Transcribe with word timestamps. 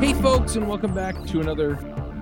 Hey, 0.00 0.12
folks, 0.22 0.56
and 0.56 0.68
welcome 0.68 0.94
back 0.94 1.22
to 1.26 1.40
another 1.40 1.74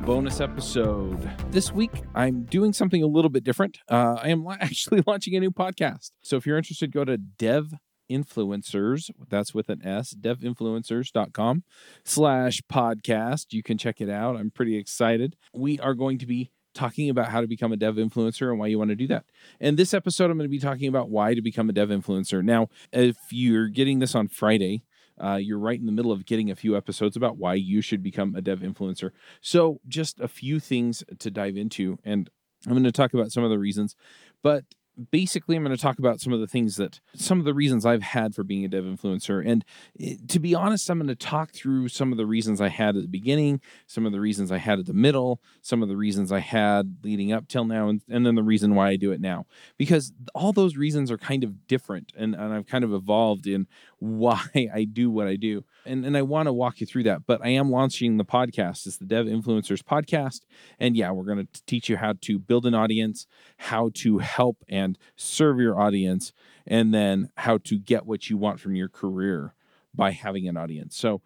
bonus 0.04 0.40
episode. 0.40 1.30
This 1.50 1.72
week, 1.72 2.02
I'm 2.14 2.44
doing 2.44 2.72
something 2.72 3.02
a 3.02 3.06
little 3.06 3.30
bit 3.30 3.44
different. 3.44 3.78
Uh, 3.88 4.18
I 4.22 4.28
am 4.28 4.46
actually 4.60 5.02
launching 5.06 5.34
a 5.36 5.40
new 5.40 5.50
podcast. 5.50 6.10
So 6.22 6.36
if 6.36 6.46
you're 6.46 6.58
interested, 6.58 6.92
go 6.92 7.04
to 7.04 7.16
Dev 7.16 7.72
Influencers. 8.10 9.10
That's 9.28 9.54
with 9.54 9.68
an 9.68 9.84
S, 9.84 10.14
devinfluencers.com 10.14 11.64
slash 12.04 12.62
podcast. 12.70 13.52
You 13.52 13.62
can 13.62 13.78
check 13.78 14.00
it 14.00 14.10
out. 14.10 14.36
I'm 14.36 14.50
pretty 14.50 14.76
excited. 14.76 15.36
We 15.52 15.78
are 15.80 15.94
going 15.94 16.18
to 16.18 16.26
be 16.26 16.50
talking 16.74 17.08
about 17.08 17.28
how 17.28 17.40
to 17.40 17.46
become 17.46 17.72
a 17.72 17.76
dev 17.76 17.94
influencer 17.94 18.50
and 18.50 18.58
why 18.58 18.66
you 18.66 18.78
want 18.78 18.90
to 18.90 18.96
do 18.96 19.06
that. 19.06 19.24
And 19.60 19.76
this 19.76 19.94
episode, 19.94 20.30
I'm 20.30 20.36
going 20.36 20.48
to 20.48 20.48
be 20.48 20.58
talking 20.58 20.88
about 20.88 21.08
why 21.08 21.34
to 21.34 21.40
become 21.40 21.70
a 21.70 21.72
dev 21.72 21.88
influencer. 21.88 22.42
Now, 22.44 22.68
if 22.92 23.16
you're 23.30 23.68
getting 23.68 24.00
this 24.00 24.14
on 24.14 24.28
Friday, 24.28 24.82
uh, 25.22 25.36
you're 25.36 25.58
right 25.58 25.78
in 25.78 25.86
the 25.86 25.92
middle 25.92 26.12
of 26.12 26.26
getting 26.26 26.50
a 26.50 26.56
few 26.56 26.76
episodes 26.76 27.16
about 27.16 27.38
why 27.38 27.54
you 27.54 27.80
should 27.80 28.02
become 28.02 28.34
a 28.34 28.42
dev 28.42 28.60
influencer. 28.60 29.10
So, 29.40 29.80
just 29.86 30.20
a 30.20 30.28
few 30.28 30.58
things 30.58 31.04
to 31.20 31.30
dive 31.30 31.56
into, 31.56 31.98
and 32.04 32.28
I'm 32.66 32.72
going 32.72 32.84
to 32.84 32.92
talk 32.92 33.14
about 33.14 33.30
some 33.30 33.44
of 33.44 33.50
the 33.50 33.58
reasons. 33.58 33.94
But 34.42 34.64
basically, 35.10 35.56
I'm 35.56 35.64
going 35.64 35.76
to 35.76 35.80
talk 35.80 35.98
about 35.98 36.20
some 36.20 36.32
of 36.32 36.40
the 36.40 36.46
things 36.46 36.76
that 36.76 37.00
some 37.14 37.38
of 37.38 37.44
the 37.44 37.54
reasons 37.54 37.84
I've 37.84 38.02
had 38.02 38.34
for 38.34 38.44
being 38.44 38.64
a 38.64 38.68
dev 38.68 38.84
influencer. 38.84 39.42
And 39.44 39.64
eh, 40.00 40.16
to 40.28 40.38
be 40.38 40.54
honest, 40.54 40.88
I'm 40.90 40.98
going 40.98 41.08
to 41.08 41.14
talk 41.14 41.52
through 41.52 41.88
some 41.88 42.12
of 42.12 42.18
the 42.18 42.26
reasons 42.26 42.60
I 42.60 42.68
had 42.68 42.96
at 42.96 43.02
the 43.02 43.08
beginning, 43.08 43.60
some 43.86 44.06
of 44.06 44.12
the 44.12 44.20
reasons 44.20 44.52
I 44.52 44.58
had 44.58 44.78
at 44.78 44.86
the 44.86 44.94
middle, 44.94 45.40
some 45.62 45.82
of 45.82 45.88
the 45.88 45.96
reasons 45.96 46.30
I 46.30 46.40
had 46.40 46.96
leading 47.02 47.32
up 47.32 47.48
till 47.48 47.64
now, 47.64 47.88
and, 47.88 48.02
and 48.08 48.24
then 48.24 48.34
the 48.34 48.42
reason 48.42 48.74
why 48.74 48.88
I 48.88 48.96
do 48.96 49.12
it 49.12 49.20
now. 49.20 49.46
Because 49.76 50.12
all 50.34 50.52
those 50.52 50.76
reasons 50.76 51.10
are 51.10 51.18
kind 51.18 51.44
of 51.44 51.66
different, 51.66 52.12
and, 52.16 52.34
and 52.34 52.52
I've 52.52 52.66
kind 52.66 52.84
of 52.84 52.92
evolved 52.92 53.46
in 53.46 53.66
why 54.04 54.40
I 54.74 54.84
do 54.84 55.10
what 55.10 55.26
I 55.26 55.36
do. 55.36 55.64
And, 55.86 56.04
and 56.04 56.16
I 56.16 56.22
want 56.22 56.46
to 56.46 56.52
walk 56.52 56.80
you 56.80 56.86
through 56.86 57.04
that. 57.04 57.26
But 57.26 57.40
I 57.42 57.48
am 57.48 57.70
launching 57.70 58.16
the 58.16 58.24
podcast. 58.24 58.86
It's 58.86 58.98
the 58.98 59.06
Dev 59.06 59.26
Influencers 59.26 59.82
Podcast. 59.82 60.40
And 60.78 60.96
yeah, 60.96 61.10
we're 61.10 61.24
going 61.24 61.46
to 61.46 61.62
teach 61.66 61.88
you 61.88 61.96
how 61.96 62.14
to 62.22 62.38
build 62.38 62.66
an 62.66 62.74
audience, 62.74 63.26
how 63.58 63.90
to 63.94 64.18
help 64.18 64.58
and 64.68 64.98
serve 65.16 65.58
your 65.58 65.80
audience, 65.80 66.32
and 66.66 66.92
then 66.92 67.30
how 67.38 67.58
to 67.58 67.78
get 67.78 68.06
what 68.06 68.28
you 68.28 68.36
want 68.36 68.60
from 68.60 68.74
your 68.74 68.88
career 68.88 69.54
by 69.96 70.10
having 70.10 70.48
an 70.48 70.56
audience. 70.56 70.96
So 70.96 71.22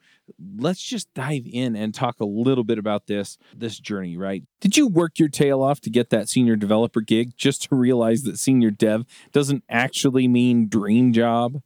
let's 0.56 0.82
just 0.82 1.12
dive 1.14 1.44
in 1.50 1.74
and 1.74 1.94
talk 1.94 2.20
a 2.20 2.26
little 2.26 2.64
bit 2.64 2.78
about 2.78 3.06
this 3.06 3.38
this 3.56 3.78
journey, 3.78 4.16
right? 4.16 4.44
Did 4.60 4.76
you 4.76 4.86
work 4.86 5.18
your 5.18 5.30
tail 5.30 5.62
off 5.62 5.80
to 5.80 5.90
get 5.90 6.10
that 6.10 6.28
senior 6.28 6.54
developer 6.54 7.00
gig 7.00 7.32
just 7.36 7.62
to 7.68 7.74
realize 7.74 8.22
that 8.22 8.38
senior 8.38 8.70
dev 8.70 9.04
doesn't 9.32 9.64
actually 9.70 10.28
mean 10.28 10.68
dream 10.68 11.12
job? 11.14 11.62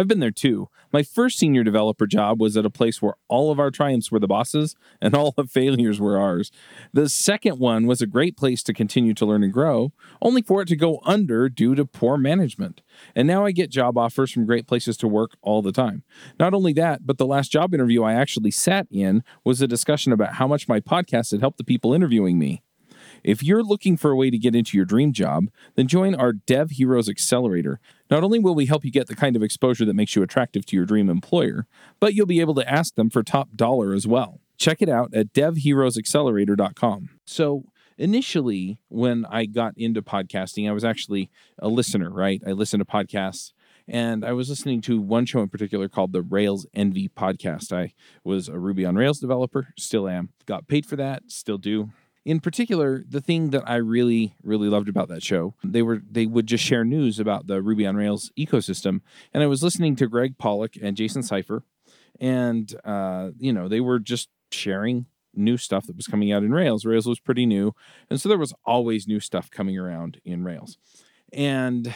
I've 0.00 0.08
been 0.08 0.20
there 0.20 0.30
too. 0.30 0.70
My 0.94 1.02
first 1.02 1.38
senior 1.38 1.62
developer 1.62 2.06
job 2.06 2.40
was 2.40 2.56
at 2.56 2.64
a 2.64 2.70
place 2.70 3.02
where 3.02 3.16
all 3.28 3.52
of 3.52 3.60
our 3.60 3.70
triumphs 3.70 4.10
were 4.10 4.18
the 4.18 4.26
bosses 4.26 4.74
and 5.00 5.14
all 5.14 5.32
the 5.32 5.44
failures 5.44 6.00
were 6.00 6.18
ours. 6.18 6.50
The 6.94 7.10
second 7.10 7.58
one 7.58 7.86
was 7.86 8.00
a 8.00 8.06
great 8.06 8.34
place 8.34 8.62
to 8.62 8.72
continue 8.72 9.12
to 9.12 9.26
learn 9.26 9.44
and 9.44 9.52
grow, 9.52 9.92
only 10.22 10.40
for 10.40 10.62
it 10.62 10.68
to 10.68 10.76
go 10.76 11.00
under 11.04 11.50
due 11.50 11.74
to 11.74 11.84
poor 11.84 12.16
management. 12.16 12.80
And 13.14 13.28
now 13.28 13.44
I 13.44 13.52
get 13.52 13.70
job 13.70 13.98
offers 13.98 14.32
from 14.32 14.46
great 14.46 14.66
places 14.66 14.96
to 14.98 15.08
work 15.08 15.36
all 15.42 15.60
the 15.60 15.70
time. 15.70 16.02
Not 16.38 16.54
only 16.54 16.72
that, 16.72 17.06
but 17.06 17.18
the 17.18 17.26
last 17.26 17.52
job 17.52 17.74
interview 17.74 18.02
I 18.02 18.14
actually 18.14 18.52
sat 18.52 18.86
in 18.90 19.22
was 19.44 19.60
a 19.60 19.68
discussion 19.68 20.12
about 20.12 20.34
how 20.34 20.46
much 20.46 20.66
my 20.66 20.80
podcast 20.80 21.32
had 21.32 21.40
helped 21.40 21.58
the 21.58 21.64
people 21.64 21.92
interviewing 21.92 22.38
me. 22.38 22.62
If 23.22 23.42
you're 23.42 23.62
looking 23.62 23.96
for 23.96 24.10
a 24.10 24.16
way 24.16 24.30
to 24.30 24.38
get 24.38 24.54
into 24.54 24.76
your 24.76 24.86
dream 24.86 25.12
job, 25.12 25.46
then 25.74 25.86
join 25.86 26.14
our 26.14 26.32
Dev 26.32 26.70
Heroes 26.72 27.08
Accelerator. 27.08 27.80
Not 28.10 28.24
only 28.24 28.38
will 28.38 28.54
we 28.54 28.66
help 28.66 28.84
you 28.84 28.90
get 28.90 29.06
the 29.06 29.16
kind 29.16 29.36
of 29.36 29.42
exposure 29.42 29.84
that 29.84 29.94
makes 29.94 30.16
you 30.16 30.22
attractive 30.22 30.66
to 30.66 30.76
your 30.76 30.86
dream 30.86 31.08
employer, 31.08 31.66
but 31.98 32.14
you'll 32.14 32.26
be 32.26 32.40
able 32.40 32.54
to 32.54 32.70
ask 32.70 32.94
them 32.94 33.10
for 33.10 33.22
top 33.22 33.56
dollar 33.56 33.92
as 33.94 34.06
well. 34.06 34.40
Check 34.58 34.82
it 34.82 34.88
out 34.88 35.14
at 35.14 35.32
devheroesaccelerator.com. 35.32 37.10
So, 37.24 37.64
initially, 37.96 38.78
when 38.88 39.24
I 39.30 39.46
got 39.46 39.74
into 39.76 40.02
podcasting, 40.02 40.68
I 40.68 40.72
was 40.72 40.84
actually 40.84 41.30
a 41.58 41.68
listener, 41.68 42.10
right? 42.10 42.42
I 42.46 42.52
listened 42.52 42.80
to 42.80 42.84
podcasts 42.84 43.52
and 43.88 44.24
I 44.24 44.32
was 44.32 44.48
listening 44.48 44.82
to 44.82 45.00
one 45.00 45.26
show 45.26 45.40
in 45.40 45.48
particular 45.48 45.88
called 45.88 46.12
the 46.12 46.22
Rails 46.22 46.66
Envy 46.74 47.08
podcast. 47.08 47.76
I 47.76 47.92
was 48.22 48.48
a 48.48 48.58
Ruby 48.58 48.84
on 48.84 48.96
Rails 48.96 49.18
developer, 49.18 49.68
still 49.78 50.08
am. 50.08 50.30
Got 50.46 50.68
paid 50.68 50.86
for 50.86 50.96
that, 50.96 51.24
still 51.28 51.58
do 51.58 51.90
in 52.24 52.40
particular 52.40 53.04
the 53.08 53.20
thing 53.20 53.50
that 53.50 53.62
i 53.68 53.76
really 53.76 54.34
really 54.42 54.68
loved 54.68 54.88
about 54.88 55.08
that 55.08 55.22
show 55.22 55.54
they 55.64 55.82
were 55.82 56.02
they 56.10 56.26
would 56.26 56.46
just 56.46 56.64
share 56.64 56.84
news 56.84 57.18
about 57.18 57.46
the 57.46 57.62
ruby 57.62 57.86
on 57.86 57.96
rails 57.96 58.30
ecosystem 58.38 59.00
and 59.32 59.42
i 59.42 59.46
was 59.46 59.62
listening 59.62 59.96
to 59.96 60.06
Gregg 60.06 60.38
Pollack 60.38 60.76
and 60.80 60.96
Jason 60.96 61.22
Seifer 61.22 61.62
and 62.20 62.74
uh, 62.84 63.30
you 63.38 63.52
know 63.52 63.68
they 63.68 63.80
were 63.80 63.98
just 63.98 64.28
sharing 64.50 65.06
new 65.34 65.56
stuff 65.56 65.86
that 65.86 65.96
was 65.96 66.06
coming 66.06 66.32
out 66.32 66.42
in 66.42 66.52
rails 66.52 66.84
rails 66.84 67.06
was 67.06 67.20
pretty 67.20 67.46
new 67.46 67.74
and 68.08 68.20
so 68.20 68.28
there 68.28 68.38
was 68.38 68.52
always 68.64 69.06
new 69.06 69.20
stuff 69.20 69.50
coming 69.50 69.78
around 69.78 70.20
in 70.24 70.44
rails 70.44 70.76
and 71.32 71.94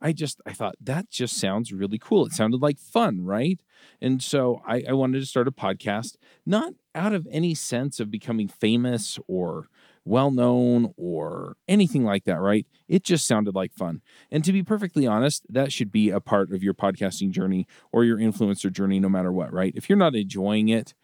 I 0.00 0.12
just 0.12 0.40
I 0.46 0.52
thought 0.52 0.76
that 0.80 1.10
just 1.10 1.38
sounds 1.38 1.72
really 1.72 1.98
cool. 1.98 2.24
It 2.26 2.32
sounded 2.32 2.62
like 2.62 2.78
fun, 2.78 3.24
right? 3.24 3.60
And 4.00 4.22
so 4.22 4.62
I, 4.66 4.84
I 4.88 4.92
wanted 4.92 5.20
to 5.20 5.26
start 5.26 5.48
a 5.48 5.52
podcast, 5.52 6.16
not 6.46 6.72
out 6.94 7.12
of 7.12 7.26
any 7.30 7.54
sense 7.54 8.00
of 8.00 8.10
becoming 8.10 8.48
famous 8.48 9.18
or 9.28 9.68
well 10.04 10.30
known 10.30 10.92
or 10.96 11.56
anything 11.68 12.04
like 12.04 12.24
that, 12.24 12.40
right? 12.40 12.66
It 12.88 13.04
just 13.04 13.26
sounded 13.26 13.54
like 13.54 13.72
fun. 13.72 14.00
And 14.30 14.42
to 14.44 14.52
be 14.52 14.62
perfectly 14.62 15.06
honest, 15.06 15.44
that 15.48 15.72
should 15.72 15.92
be 15.92 16.10
a 16.10 16.20
part 16.20 16.52
of 16.52 16.62
your 16.62 16.74
podcasting 16.74 17.30
journey 17.30 17.66
or 17.92 18.04
your 18.04 18.18
influencer 18.18 18.72
journey, 18.72 18.98
no 18.98 19.08
matter 19.08 19.32
what, 19.32 19.52
right? 19.52 19.72
If 19.76 19.88
you're 19.88 19.98
not 19.98 20.14
enjoying 20.14 20.68
it, 20.68 20.94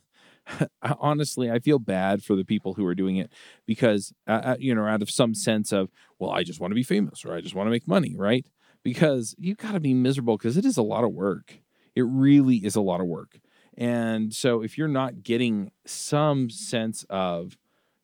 honestly, 1.00 1.50
I 1.50 1.59
feel 1.59 1.79
bad 1.79 2.23
for 2.23 2.35
the 2.35 2.46
people 2.46 2.73
who 2.73 2.85
are 2.85 2.96
doing 2.96 3.17
it 3.17 3.31
because, 3.66 4.13
uh, 4.28 4.56
you 4.59 4.75
know, 4.75 4.85
out 4.85 5.02
of 5.02 5.09
some 5.09 5.34
sense 5.34 5.72
of, 5.72 5.90
well, 6.19 6.31
I 6.31 6.44
just 6.44 6.59
want 6.59 6.72
to 6.72 6.75
be 6.75 6.84
famous 6.84 7.25
or 7.25 7.34
I 7.34 7.41
just 7.41 7.56
want 7.56 7.67
to 7.67 7.72
make 7.72 7.88
money, 7.88 8.13
right? 8.16 8.46
Because 8.84 9.35
you've 9.38 9.57
got 9.57 9.72
to 9.72 9.79
be 9.79 9.94
miserable 9.94 10.38
because 10.38 10.57
it 10.57 10.66
is 10.66 10.78
a 10.78 10.84
lot 10.84 11.03
of 11.03 11.12
work. 11.12 11.59
It 11.96 12.03
really 12.03 12.57
is 12.57 12.75
a 12.75 12.81
lot 12.81 13.02
of 13.02 13.07
work. 13.07 13.40
And 13.78 14.34
so 14.34 14.62
if 14.62 14.78
you're 14.78 14.88
not 14.88 15.24
getting 15.24 15.72
some 15.86 16.50
sense 16.50 17.06
of 17.09 17.58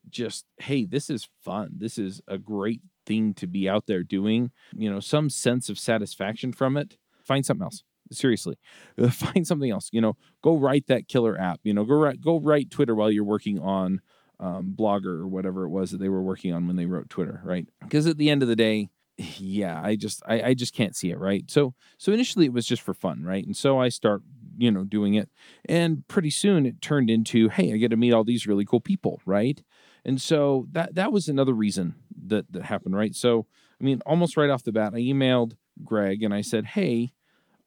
just, 0.09 0.45
hey, 0.57 0.85
this 0.85 1.09
is 1.09 1.29
fun, 1.43 1.71
this 1.77 1.97
is 1.97 2.21
a 2.27 2.37
great 2.37 2.81
thing 3.05 3.33
to 3.35 3.47
be 3.47 3.69
out 3.69 3.87
there 3.87 4.03
doing, 4.03 4.51
you 4.75 4.91
know, 4.91 4.99
some 4.99 5.29
sense 5.29 5.69
of 5.69 5.79
satisfaction 5.79 6.51
from 6.51 6.77
it, 6.77 6.97
find 7.23 7.45
something 7.45 7.63
else. 7.63 7.83
Seriously 8.11 8.57
find 9.11 9.47
something 9.47 9.71
else. 9.71 9.89
You 9.93 10.01
know 10.01 10.17
go 10.41 10.57
write 10.57 10.87
that 10.87 11.07
killer 11.07 11.39
app. 11.39 11.61
You 11.63 11.73
know 11.73 11.85
go 11.85 11.95
write 11.95 12.21
go 12.21 12.39
write 12.39 12.69
twitter 12.69 12.93
while 12.93 13.09
you're 13.09 13.23
working 13.23 13.59
on 13.59 14.01
um, 14.39 14.73
blogger 14.77 15.19
or 15.19 15.27
whatever 15.27 15.63
it 15.63 15.69
was 15.69 15.91
that 15.91 15.99
they 15.99 16.09
were 16.09 16.21
working 16.21 16.53
on 16.53 16.67
when 16.67 16.75
they 16.75 16.85
wrote 16.85 17.09
twitter 17.09 17.41
right? 17.43 17.67
Because 17.81 18.07
at 18.07 18.17
the 18.17 18.29
end 18.29 18.41
of 18.41 18.49
the 18.49 18.55
day 18.55 18.89
yeah 19.17 19.79
i 19.81 19.95
just 19.95 20.21
I, 20.25 20.41
I 20.41 20.53
just 20.53 20.73
can't 20.73 20.95
see 20.95 21.11
it 21.11 21.19
right? 21.19 21.49
So 21.49 21.73
so 21.97 22.11
initially 22.11 22.47
it 22.47 22.53
was 22.53 22.65
just 22.65 22.81
for 22.81 22.93
fun 22.93 23.23
right? 23.23 23.45
And 23.45 23.55
so 23.55 23.79
i 23.79 23.87
start 23.87 24.23
you 24.57 24.71
know 24.71 24.83
doing 24.83 25.13
it 25.13 25.29
and 25.65 26.07
pretty 26.07 26.29
soon 26.29 26.65
it 26.65 26.81
turned 26.81 27.09
into 27.09 27.49
hey 27.49 27.73
i 27.73 27.77
get 27.77 27.89
to 27.89 27.97
meet 27.97 28.13
all 28.13 28.23
these 28.23 28.47
really 28.47 28.65
cool 28.65 28.81
people 28.81 29.21
right 29.25 29.63
and 30.03 30.21
so 30.21 30.67
that 30.71 30.95
that 30.95 31.11
was 31.11 31.27
another 31.27 31.53
reason 31.53 31.95
that 32.25 32.51
that 32.51 32.63
happened 32.63 32.95
right 32.95 33.15
so 33.15 33.45
i 33.79 33.83
mean 33.83 34.01
almost 34.05 34.37
right 34.37 34.49
off 34.49 34.63
the 34.63 34.71
bat 34.71 34.93
i 34.93 34.99
emailed 34.99 35.53
greg 35.83 36.23
and 36.23 36.33
i 36.33 36.41
said 36.41 36.65
hey 36.65 37.13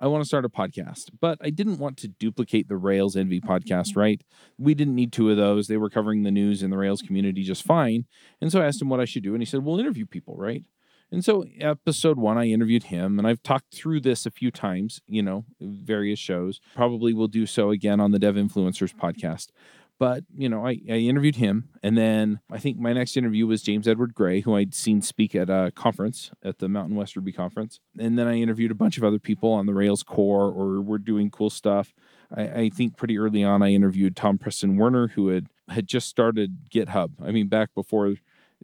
I 0.01 0.07
want 0.09 0.23
to 0.23 0.29
start 0.29 0.45
a 0.45 0.49
podcast, 0.49 1.11
but 1.21 1.39
I 1.41 1.51
didn't 1.51 1.79
want 1.79 1.97
to 1.99 2.09
duplicate 2.09 2.69
the 2.69 2.77
Rails 2.77 3.17
Envy 3.17 3.41
podcast, 3.41 3.91
mm-hmm. 3.91 4.01
right? 4.01 4.25
We 4.59 4.75
didn't 4.75 4.95
need 4.95 5.13
two 5.13 5.31
of 5.31 5.37
those. 5.37 5.67
They 5.67 5.77
were 5.77 5.89
covering 5.89 6.25
the 6.25 6.31
news 6.31 6.63
in 6.63 6.71
the 6.71 6.77
Rails 6.77 7.01
community 7.01 7.43
just 7.43 7.63
fine. 7.63 8.05
And 8.41 8.51
so 8.51 8.61
I 8.61 8.67
asked 8.67 8.83
him 8.83 8.89
what 8.89 9.01
I 9.01 9.05
should 9.05 9.23
do, 9.23 9.35
and 9.35 9.41
he 9.41 9.47
said, 9.47 9.65
We'll 9.65 9.81
interview 9.81 10.05
people, 10.05 10.37
right? 10.37 10.63
And 11.15 11.25
so, 11.25 11.45
episode 11.61 12.19
one, 12.19 12.37
I 12.37 12.47
interviewed 12.47 12.85
him, 12.85 13.19
and 13.19 13.27
I've 13.27 13.43
talked 13.43 13.73
through 13.73 14.01
this 14.01 14.27
a 14.27 14.33
few 14.33 14.51
times, 14.51 15.01
you 15.07 15.23
know, 15.23 15.45
various 15.61 16.19
shows. 16.19 16.61
Probably 16.75 17.15
will 17.15 17.29
do 17.29 17.47
so 17.47 17.71
again 17.71 18.01
on 18.01 18.11
the 18.11 18.19
Dev 18.19 18.35
Influencers 18.35 18.93
mm-hmm. 18.93 19.07
podcast. 19.07 19.51
But, 19.97 20.25
you 20.35 20.49
know, 20.49 20.67
I, 20.67 20.81
I 20.91 20.97
interviewed 20.97 21.37
him. 21.37 21.69
And 21.81 21.97
then 21.97 22.41
I 22.51 22.59
think 22.59 22.79
my 22.79 22.93
next 22.93 23.17
interview 23.17 23.47
was 23.47 23.63
James 23.63 23.87
Edward 23.87 24.13
Gray, 24.13 24.41
who 24.41 24.57
I'd 24.57 24.75
seen 24.75 25.03
speak 25.03 25.37
at 25.37 25.49
a 25.49 25.71
conference 25.77 26.33
at 26.43 26.59
the 26.59 26.69
Mountain 26.69 26.97
West 26.97 27.15
Ruby 27.15 27.31
conference. 27.31 27.79
And 27.97 28.19
then 28.19 28.27
I 28.27 28.35
interviewed 28.35 28.73
a 28.73 28.75
bunch 28.75 28.99
of 28.99 29.05
other 29.05 29.21
people 29.21 29.53
on 29.53 29.67
the 29.67 29.73
Rails 29.73 30.03
core 30.03 30.47
or 30.51 30.81
were 30.81 30.99
doing 30.99 31.31
cool 31.31 31.49
stuff. 31.49 31.95
I, 32.37 32.43
I 32.43 32.71
think 32.71 32.97
pretty 32.97 33.17
early 33.17 33.45
on, 33.45 33.63
I 33.63 33.71
interviewed 33.71 34.17
Tom 34.17 34.37
Preston 34.37 34.77
Werner, 34.79 35.09
who 35.09 35.29
had, 35.29 35.47
had 35.69 35.87
just 35.87 36.09
started 36.09 36.69
GitHub. 36.75 37.13
I 37.25 37.31
mean, 37.31 37.47
back 37.47 37.73
before 37.73 38.15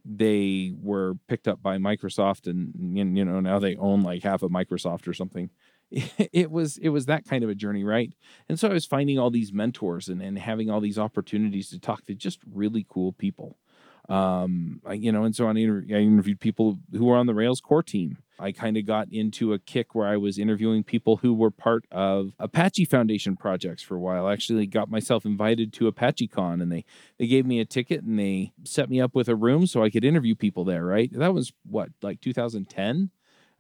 they 0.04 0.72
were 0.80 1.14
picked 1.28 1.48
up 1.48 1.62
by 1.62 1.78
Microsoft 1.78 2.46
and, 2.46 2.72
you 2.96 3.24
know, 3.24 3.40
now 3.40 3.58
they 3.58 3.76
own 3.76 4.02
like 4.02 4.22
half 4.22 4.42
of 4.42 4.50
Microsoft 4.50 5.06
or 5.08 5.14
something. 5.14 5.50
It 6.32 6.52
was 6.52 6.78
it 6.78 6.90
was 6.90 7.06
that 7.06 7.24
kind 7.24 7.42
of 7.42 7.50
a 7.50 7.54
journey 7.54 7.82
right? 7.82 8.12
And 8.48 8.60
so 8.60 8.68
i 8.68 8.72
was 8.72 8.86
finding 8.86 9.18
all 9.18 9.30
these 9.30 9.52
mentors 9.52 10.08
and, 10.08 10.22
and 10.22 10.38
having 10.38 10.70
all 10.70 10.80
these 10.80 10.98
opportunities 10.98 11.68
to 11.70 11.80
talk 11.80 12.06
to 12.06 12.14
just 12.14 12.38
really 12.48 12.86
cool 12.88 13.12
people 13.12 13.58
um 14.10 14.80
I, 14.84 14.94
you 14.94 15.12
know 15.12 15.22
and 15.24 15.34
so 15.34 15.46
on 15.46 15.56
I 15.56 15.60
interviewed 15.60 16.40
people 16.40 16.78
who 16.92 17.04
were 17.04 17.16
on 17.16 17.26
the 17.26 17.34
rails 17.34 17.60
core 17.60 17.82
team 17.82 18.18
i 18.40 18.50
kind 18.50 18.76
of 18.76 18.84
got 18.84 19.06
into 19.12 19.52
a 19.52 19.58
kick 19.58 19.94
where 19.94 20.08
i 20.08 20.16
was 20.16 20.38
interviewing 20.38 20.82
people 20.82 21.18
who 21.18 21.32
were 21.32 21.50
part 21.50 21.84
of 21.92 22.32
apache 22.38 22.84
foundation 22.86 23.36
projects 23.36 23.82
for 23.82 23.94
a 23.94 24.00
while 24.00 24.26
i 24.26 24.32
actually 24.32 24.66
got 24.66 24.90
myself 24.90 25.24
invited 25.24 25.72
to 25.72 25.90
apacheCon 25.90 26.60
and 26.60 26.72
they 26.72 26.84
they 27.18 27.26
gave 27.26 27.46
me 27.46 27.60
a 27.60 27.64
ticket 27.64 28.02
and 28.02 28.18
they 28.18 28.52
set 28.64 28.90
me 28.90 29.00
up 29.00 29.14
with 29.14 29.28
a 29.28 29.36
room 29.36 29.66
so 29.66 29.82
i 29.82 29.90
could 29.90 30.04
interview 30.04 30.34
people 30.34 30.64
there 30.64 30.84
right 30.84 31.10
that 31.12 31.32
was 31.32 31.52
what 31.64 31.90
like 32.02 32.20
2010 32.20 33.10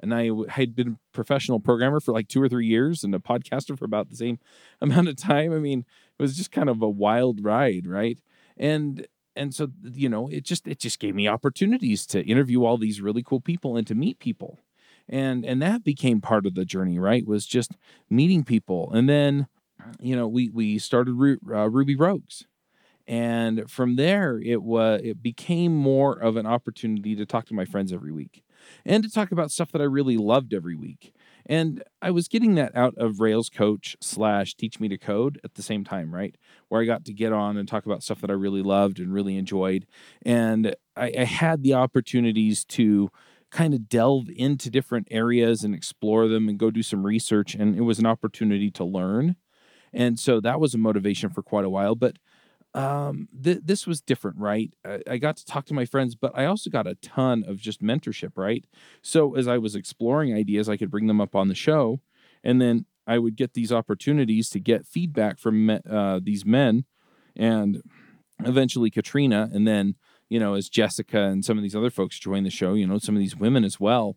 and 0.02 0.14
I 0.14 0.30
had 0.48 0.74
been 0.74 0.88
a 0.88 0.98
professional 1.12 1.60
programmer 1.60 2.00
for 2.00 2.12
like 2.12 2.26
two 2.26 2.42
or 2.42 2.48
three 2.48 2.66
years 2.66 3.04
and 3.04 3.14
a 3.14 3.18
podcaster 3.18 3.78
for 3.78 3.84
about 3.84 4.08
the 4.08 4.16
same 4.16 4.38
amount 4.80 5.08
of 5.08 5.16
time. 5.16 5.52
I 5.52 5.58
mean, 5.58 5.80
it 6.18 6.22
was 6.22 6.36
just 6.36 6.50
kind 6.50 6.70
of 6.70 6.82
a 6.82 6.88
wild 6.88 7.44
ride, 7.44 7.86
right? 7.86 8.18
And 8.56 9.06
and 9.36 9.54
so 9.54 9.68
you 9.84 10.08
know, 10.08 10.28
it 10.28 10.44
just 10.44 10.66
it 10.66 10.78
just 10.78 10.98
gave 10.98 11.14
me 11.14 11.28
opportunities 11.28 12.06
to 12.06 12.22
interview 12.24 12.64
all 12.64 12.78
these 12.78 13.00
really 13.00 13.22
cool 13.22 13.40
people 13.40 13.76
and 13.76 13.86
to 13.86 13.94
meet 13.94 14.18
people. 14.18 14.58
And 15.08 15.44
and 15.44 15.60
that 15.62 15.84
became 15.84 16.20
part 16.20 16.46
of 16.46 16.54
the 16.54 16.64
journey, 16.64 16.98
right? 16.98 17.26
Was 17.26 17.46
just 17.46 17.76
meeting 18.08 18.44
people. 18.44 18.92
And 18.92 19.08
then 19.08 19.46
you 20.00 20.16
know, 20.16 20.28
we 20.28 20.50
we 20.50 20.78
started 20.78 21.14
uh, 21.50 21.68
Ruby 21.70 21.96
Rogues. 21.96 22.46
And 23.06 23.68
from 23.68 23.96
there, 23.96 24.38
it 24.38 24.62
was 24.62 25.00
it 25.02 25.22
became 25.22 25.74
more 25.74 26.12
of 26.12 26.36
an 26.36 26.46
opportunity 26.46 27.16
to 27.16 27.26
talk 27.26 27.46
to 27.46 27.54
my 27.54 27.64
friends 27.64 27.92
every 27.92 28.12
week 28.12 28.44
and 28.84 29.02
to 29.02 29.10
talk 29.10 29.32
about 29.32 29.50
stuff 29.50 29.72
that 29.72 29.80
I 29.80 29.84
really 29.84 30.16
loved 30.16 30.54
every 30.54 30.76
week. 30.76 31.12
And 31.46 31.82
I 32.00 32.10
was 32.10 32.28
getting 32.28 32.54
that 32.56 32.74
out 32.76 32.94
of 32.96 33.20
Rails 33.20 33.48
Coach 33.48 33.96
slash 34.00 34.54
Teach 34.54 34.80
Me 34.80 34.88
to 34.88 34.98
Code 34.98 35.40
at 35.44 35.54
the 35.54 35.62
same 35.62 35.84
time, 35.84 36.14
right? 36.14 36.36
Where 36.68 36.82
I 36.82 36.84
got 36.84 37.04
to 37.06 37.12
get 37.12 37.32
on 37.32 37.56
and 37.56 37.68
talk 37.68 37.86
about 37.86 38.02
stuff 38.02 38.20
that 38.20 38.30
I 38.30 38.34
really 38.34 38.62
loved 38.62 38.98
and 38.98 39.12
really 39.12 39.36
enjoyed. 39.36 39.86
And 40.22 40.74
I, 40.96 41.12
I 41.18 41.24
had 41.24 41.62
the 41.62 41.74
opportunities 41.74 42.64
to 42.66 43.10
kind 43.50 43.74
of 43.74 43.88
delve 43.88 44.28
into 44.34 44.70
different 44.70 45.08
areas 45.10 45.64
and 45.64 45.74
explore 45.74 46.28
them 46.28 46.48
and 46.48 46.58
go 46.58 46.70
do 46.70 46.82
some 46.82 47.04
research. 47.04 47.54
And 47.54 47.76
it 47.76 47.82
was 47.82 47.98
an 47.98 48.06
opportunity 48.06 48.70
to 48.72 48.84
learn. 48.84 49.36
And 49.92 50.20
so 50.20 50.40
that 50.40 50.60
was 50.60 50.74
a 50.74 50.78
motivation 50.78 51.30
for 51.30 51.42
quite 51.42 51.64
a 51.64 51.70
while. 51.70 51.96
But 51.96 52.16
um, 52.74 53.28
th- 53.42 53.60
this 53.64 53.86
was 53.86 54.00
different, 54.00 54.38
right? 54.38 54.72
I-, 54.84 55.02
I 55.10 55.18
got 55.18 55.36
to 55.38 55.44
talk 55.44 55.66
to 55.66 55.74
my 55.74 55.84
friends, 55.84 56.14
but 56.14 56.32
I 56.36 56.44
also 56.44 56.70
got 56.70 56.86
a 56.86 56.94
ton 56.96 57.44
of 57.46 57.58
just 57.58 57.82
mentorship, 57.82 58.32
right? 58.36 58.64
So 59.02 59.34
as 59.34 59.48
I 59.48 59.58
was 59.58 59.74
exploring 59.74 60.34
ideas, 60.34 60.68
I 60.68 60.76
could 60.76 60.90
bring 60.90 61.06
them 61.06 61.20
up 61.20 61.34
on 61.34 61.48
the 61.48 61.54
show, 61.54 62.00
and 62.44 62.60
then 62.60 62.86
I 63.06 63.18
would 63.18 63.36
get 63.36 63.54
these 63.54 63.72
opportunities 63.72 64.48
to 64.50 64.60
get 64.60 64.86
feedback 64.86 65.38
from 65.38 65.66
me- 65.66 65.80
uh, 65.88 66.20
these 66.22 66.44
men, 66.44 66.84
and 67.36 67.82
eventually 68.44 68.90
Katrina, 68.90 69.50
and 69.52 69.66
then 69.66 69.96
you 70.28 70.38
know 70.38 70.54
as 70.54 70.68
Jessica 70.68 71.22
and 71.22 71.44
some 71.44 71.58
of 71.58 71.62
these 71.62 71.76
other 71.76 71.90
folks 71.90 72.18
joined 72.18 72.46
the 72.46 72.50
show, 72.50 72.74
you 72.74 72.86
know 72.86 72.98
some 72.98 73.16
of 73.16 73.20
these 73.20 73.36
women 73.36 73.64
as 73.64 73.80
well, 73.80 74.16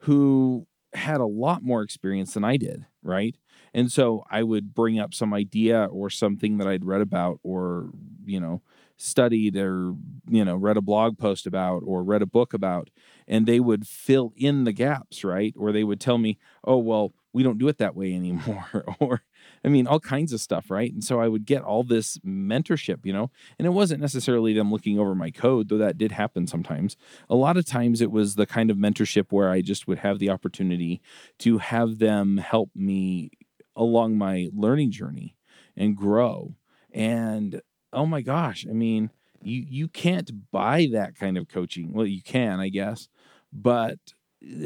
who 0.00 0.66
had 0.94 1.20
a 1.20 1.26
lot 1.26 1.62
more 1.62 1.82
experience 1.82 2.34
than 2.34 2.44
I 2.44 2.56
did, 2.56 2.86
right? 3.02 3.36
And 3.74 3.90
so 3.90 4.24
I 4.30 4.42
would 4.42 4.74
bring 4.74 4.98
up 4.98 5.14
some 5.14 5.32
idea 5.32 5.84
or 5.84 6.10
something 6.10 6.58
that 6.58 6.66
I'd 6.66 6.84
read 6.84 7.00
about 7.00 7.40
or, 7.42 7.90
you 8.24 8.40
know, 8.40 8.62
studied 8.96 9.56
or, 9.56 9.94
you 10.28 10.44
know, 10.44 10.56
read 10.56 10.76
a 10.76 10.82
blog 10.82 11.18
post 11.18 11.46
about 11.46 11.82
or 11.84 12.02
read 12.04 12.22
a 12.22 12.26
book 12.26 12.54
about, 12.54 12.90
and 13.26 13.46
they 13.46 13.60
would 13.60 13.86
fill 13.86 14.32
in 14.36 14.64
the 14.64 14.72
gaps, 14.72 15.24
right? 15.24 15.54
Or 15.56 15.72
they 15.72 15.84
would 15.84 16.00
tell 16.00 16.18
me, 16.18 16.38
oh, 16.64 16.76
well, 16.76 17.12
we 17.32 17.42
don't 17.42 17.58
do 17.58 17.68
it 17.68 17.78
that 17.78 17.96
way 17.96 18.14
anymore. 18.14 18.84
or, 19.00 19.22
I 19.64 19.68
mean, 19.68 19.86
all 19.86 20.00
kinds 20.00 20.32
of 20.32 20.40
stuff, 20.40 20.70
right? 20.70 20.92
And 20.92 21.02
so 21.02 21.20
I 21.20 21.28
would 21.28 21.46
get 21.46 21.62
all 21.62 21.82
this 21.82 22.18
mentorship, 22.18 23.04
you 23.04 23.12
know, 23.12 23.30
and 23.58 23.66
it 23.66 23.70
wasn't 23.70 24.00
necessarily 24.02 24.52
them 24.52 24.70
looking 24.70 24.98
over 24.98 25.14
my 25.14 25.30
code, 25.30 25.68
though 25.68 25.78
that 25.78 25.98
did 25.98 26.12
happen 26.12 26.46
sometimes. 26.46 26.96
A 27.30 27.34
lot 27.34 27.56
of 27.56 27.64
times 27.64 28.00
it 28.00 28.10
was 28.10 28.34
the 28.34 28.46
kind 28.46 28.70
of 28.70 28.76
mentorship 28.76 29.26
where 29.30 29.50
I 29.50 29.62
just 29.62 29.88
would 29.88 29.98
have 29.98 30.18
the 30.18 30.30
opportunity 30.30 31.00
to 31.38 31.58
have 31.58 31.98
them 31.98 32.36
help 32.36 32.70
me 32.74 33.30
along 33.76 34.16
my 34.18 34.48
learning 34.54 34.90
journey 34.90 35.36
and 35.76 35.96
grow. 35.96 36.54
And 36.92 37.60
oh 37.92 38.06
my 38.06 38.22
gosh, 38.22 38.66
I 38.68 38.72
mean, 38.72 39.10
you 39.42 39.64
you 39.68 39.88
can't 39.88 40.50
buy 40.50 40.88
that 40.92 41.16
kind 41.16 41.36
of 41.38 41.48
coaching. 41.48 41.92
Well, 41.92 42.06
you 42.06 42.22
can, 42.22 42.60
I 42.60 42.68
guess, 42.68 43.08
but 43.52 43.98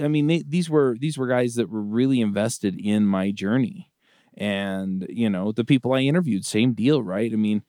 I 0.03 0.08
mean, 0.08 0.26
they, 0.26 0.43
these 0.47 0.70
were 0.70 0.97
these 0.99 1.19
were 1.19 1.26
guys 1.29 1.55
that 1.56 1.70
were 1.70 1.82
really 1.82 2.20
invested 2.20 2.79
in 2.79 3.06
my 3.06 3.31
journey, 3.31 3.91
and 4.37 5.06
you 5.09 5.29
know, 5.31 5.52
the 5.52 5.64
people 5.64 5.93
I 5.93 6.00
interviewed, 6.00 6.44
same 6.44 6.73
deal, 6.73 7.02
right? 7.02 7.32
I 7.32 7.37
mean, 7.37 7.62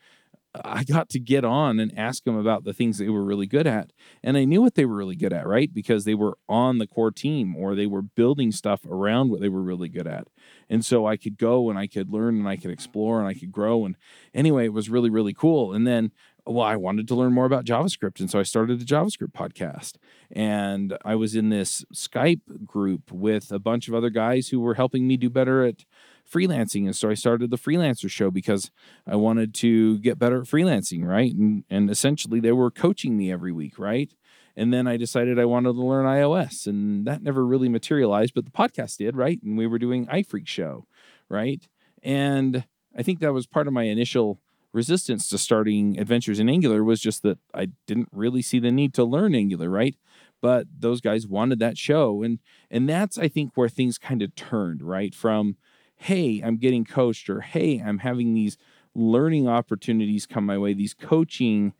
I 0.63 0.83
got 0.83 1.09
to 1.09 1.19
get 1.19 1.43
on 1.43 1.79
and 1.79 1.97
ask 1.97 2.23
them 2.23 2.37
about 2.37 2.63
the 2.63 2.73
things 2.73 2.97
they 2.97 3.09
were 3.09 3.23
really 3.23 3.47
good 3.47 3.67
at. 3.67 3.91
And 4.23 4.37
I 4.37 4.45
knew 4.45 4.61
what 4.61 4.75
they 4.75 4.85
were 4.85 4.95
really 4.95 5.15
good 5.15 5.33
at, 5.33 5.47
right? 5.47 5.73
Because 5.73 6.05
they 6.05 6.15
were 6.15 6.37
on 6.47 6.77
the 6.77 6.87
core 6.87 7.11
team 7.11 7.55
or 7.55 7.75
they 7.75 7.87
were 7.87 8.01
building 8.01 8.51
stuff 8.51 8.85
around 8.85 9.29
what 9.29 9.41
they 9.41 9.49
were 9.49 9.61
really 9.61 9.89
good 9.89 10.07
at. 10.07 10.27
And 10.69 10.83
so 10.83 11.05
I 11.05 11.17
could 11.17 11.37
go 11.37 11.69
and 11.69 11.77
I 11.77 11.87
could 11.87 12.11
learn 12.11 12.37
and 12.37 12.47
I 12.47 12.55
could 12.55 12.71
explore 12.71 13.19
and 13.19 13.27
I 13.27 13.33
could 13.33 13.51
grow. 13.51 13.85
And 13.85 13.95
anyway, 14.33 14.65
it 14.65 14.73
was 14.73 14.89
really, 14.89 15.09
really 15.09 15.33
cool. 15.33 15.73
And 15.73 15.85
then, 15.85 16.11
well, 16.45 16.65
I 16.65 16.75
wanted 16.75 17.07
to 17.09 17.15
learn 17.15 17.33
more 17.33 17.45
about 17.45 17.65
JavaScript. 17.65 18.19
And 18.19 18.29
so 18.29 18.39
I 18.39 18.43
started 18.43 18.81
a 18.81 18.85
JavaScript 18.85 19.33
podcast. 19.33 19.95
And 20.31 20.97
I 21.03 21.15
was 21.15 21.35
in 21.35 21.49
this 21.49 21.85
Skype 21.93 22.65
group 22.65 23.11
with 23.11 23.51
a 23.51 23.59
bunch 23.59 23.87
of 23.87 23.93
other 23.93 24.09
guys 24.09 24.49
who 24.49 24.59
were 24.59 24.75
helping 24.75 25.07
me 25.07 25.17
do 25.17 25.29
better 25.29 25.65
at 25.65 25.85
freelancing. 26.31 26.85
And 26.85 26.95
so 26.95 27.09
I 27.09 27.13
started 27.13 27.49
the 27.49 27.57
freelancer 27.57 28.09
show 28.09 28.31
because 28.31 28.71
I 29.05 29.15
wanted 29.15 29.53
to 29.55 29.99
get 29.99 30.19
better 30.19 30.41
at 30.41 30.47
freelancing, 30.47 31.05
right? 31.05 31.33
And 31.33 31.63
and 31.69 31.89
essentially 31.89 32.39
they 32.39 32.51
were 32.51 32.71
coaching 32.71 33.17
me 33.17 33.31
every 33.31 33.51
week, 33.51 33.79
right? 33.79 34.13
And 34.55 34.73
then 34.73 34.87
I 34.87 34.97
decided 34.97 35.37
I 35.37 35.45
wanted 35.45 35.73
to 35.73 35.83
learn 35.83 36.05
iOS, 36.05 36.65
and 36.65 37.05
that 37.05 37.21
never 37.21 37.45
really 37.45 37.69
materialized, 37.69 38.33
but 38.33 38.45
the 38.45 38.51
podcast 38.51 38.97
did, 38.97 39.15
right? 39.15 39.39
And 39.43 39.55
we 39.55 39.67
were 39.67 39.77
doing 39.77 40.07
iPhreak 40.07 40.47
show, 40.47 40.87
right? 41.29 41.67
And 42.01 42.65
I 42.97 43.03
think 43.03 43.19
that 43.19 43.33
was 43.33 43.45
part 43.45 43.67
of 43.67 43.73
my 43.73 43.83
initial 43.83 44.39
resistance 44.73 45.29
to 45.29 45.37
starting 45.37 45.99
adventures 45.99 46.39
in 46.39 46.49
Angular 46.49 46.83
was 46.83 46.99
just 46.99 47.23
that 47.23 47.37
I 47.53 47.69
didn't 47.85 48.09
really 48.11 48.41
see 48.41 48.59
the 48.59 48.71
need 48.71 48.93
to 48.95 49.03
learn 49.03 49.35
Angular, 49.35 49.69
right? 49.69 49.95
But 50.41 50.67
those 50.79 51.01
guys 51.01 51.27
wanted 51.27 51.59
that 51.59 51.77
show, 51.77 52.23
and 52.23 52.39
and 52.69 52.87
that's 52.87 53.17
I 53.17 53.27
think 53.27 53.51
where 53.55 53.69
things 53.69 53.97
kind 53.97 54.21
of 54.21 54.35
turned, 54.35 54.81
right? 54.81 55.13
From 55.15 55.57
hey, 55.97 56.41
I'm 56.43 56.57
getting 56.57 56.85
coached, 56.85 57.29
or 57.29 57.41
hey, 57.41 57.79
I'm 57.85 57.99
having 57.99 58.33
these 58.33 58.57
learning 58.95 59.47
opportunities 59.47 60.25
come 60.25 60.45
my 60.45 60.57
way, 60.57 60.73
these 60.73 60.93
coaching 60.93 61.73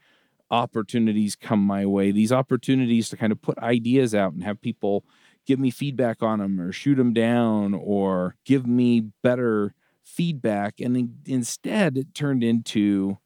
opportunities 0.50 1.36
come 1.36 1.60
my 1.60 1.86
way, 1.86 2.12
these 2.12 2.32
opportunities 2.32 3.10
to 3.10 3.18
kind 3.18 3.32
of 3.32 3.41
put 3.41 3.58
ideas 3.60 4.15
out 4.15 4.34
and 4.34 4.44
have 4.44 4.62
people 4.62 5.03
give 5.46 5.60
me 5.60 5.72
feedback 5.72 6.22
on 6.22 6.39
them 6.39 6.60
or 6.60 6.72
shoot 6.72 6.96
them 6.96 7.13
down 7.13 7.74
or 7.74 8.36
give 8.46 8.68
me 8.68 9.01
better 9.24 9.74
feedback. 10.03 10.80
And 10.80 11.20
instead, 11.25 11.98
it 11.98 12.13
turned 12.13 12.44
into, 12.44 13.18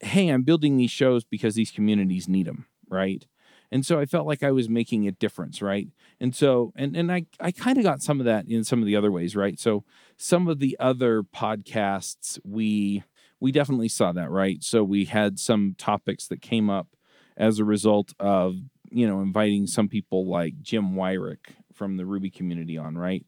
hey, 0.00 0.28
I'm 0.28 0.42
building 0.42 0.76
these 0.76 0.90
shows 0.90 1.24
because 1.24 1.54
these 1.54 1.70
communities 1.70 2.28
need 2.28 2.46
them, 2.46 2.66
right? 2.88 3.24
And 3.72 3.86
so 3.86 3.98
I 3.98 4.04
felt 4.06 4.26
like 4.26 4.42
I 4.44 4.52
was 4.52 4.68
making 4.68 5.08
a 5.08 5.12
difference, 5.12 5.62
right? 5.62 5.88
And 6.20 6.36
so, 6.36 6.72
and 6.76 6.94
and 6.94 7.10
I 7.10 7.26
I 7.40 7.52
kind 7.52 7.78
of 7.78 7.84
got 7.84 8.02
some 8.02 8.20
of 8.20 8.26
that 8.26 8.46
in 8.46 8.64
some 8.64 8.80
of 8.80 8.86
the 8.86 8.96
other 8.96 9.10
ways, 9.10 9.34
right? 9.34 9.58
So 9.58 9.84
some 10.18 10.46
of 10.46 10.60
the 10.60 10.76
other 10.78 11.22
podcasts 11.22 12.38
we 12.44 13.02
we 13.40 13.50
definitely 13.50 13.88
saw 13.88 14.12
that, 14.12 14.30
right? 14.30 14.62
So 14.62 14.84
we 14.84 15.06
had 15.06 15.38
some 15.38 15.74
topics 15.78 16.28
that 16.28 16.42
came 16.42 16.70
up 16.70 16.88
as 17.36 17.58
a 17.58 17.64
result 17.64 18.12
of 18.20 18.56
you 18.90 19.06
know 19.06 19.20
inviting 19.22 19.66
some 19.66 19.88
people 19.88 20.26
like 20.26 20.60
Jim 20.60 20.94
Weirich 20.94 21.46
from 21.72 21.96
the 21.96 22.04
Ruby 22.06 22.30
community 22.30 22.76
on, 22.76 22.96
right? 22.98 23.24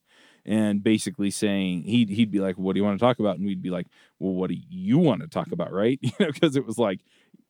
And 0.47 0.83
basically 0.83 1.31
saying 1.31 1.85
he'd 1.85 2.11
he'd 2.11 2.31
be 2.31 2.41
like, 2.41 2.59
"What 2.59 2.75
do 2.75 2.81
you 2.81 2.85
want 2.85 2.99
to 2.99 3.05
talk 3.05 3.19
about?" 3.19 3.39
And 3.39 3.47
we'd 3.47 3.63
be 3.63 3.71
like, 3.71 3.87
"Well, 4.19 4.35
what 4.35 4.51
do 4.51 4.57
you 4.69 4.99
want 4.99 5.23
to 5.23 5.29
talk 5.29 5.53
about?" 5.53 5.73
Right? 5.73 5.99
You 6.03 6.13
know, 6.21 6.33
because 6.33 6.55
it 6.57 6.67
was 6.67 6.77
like 6.79 7.01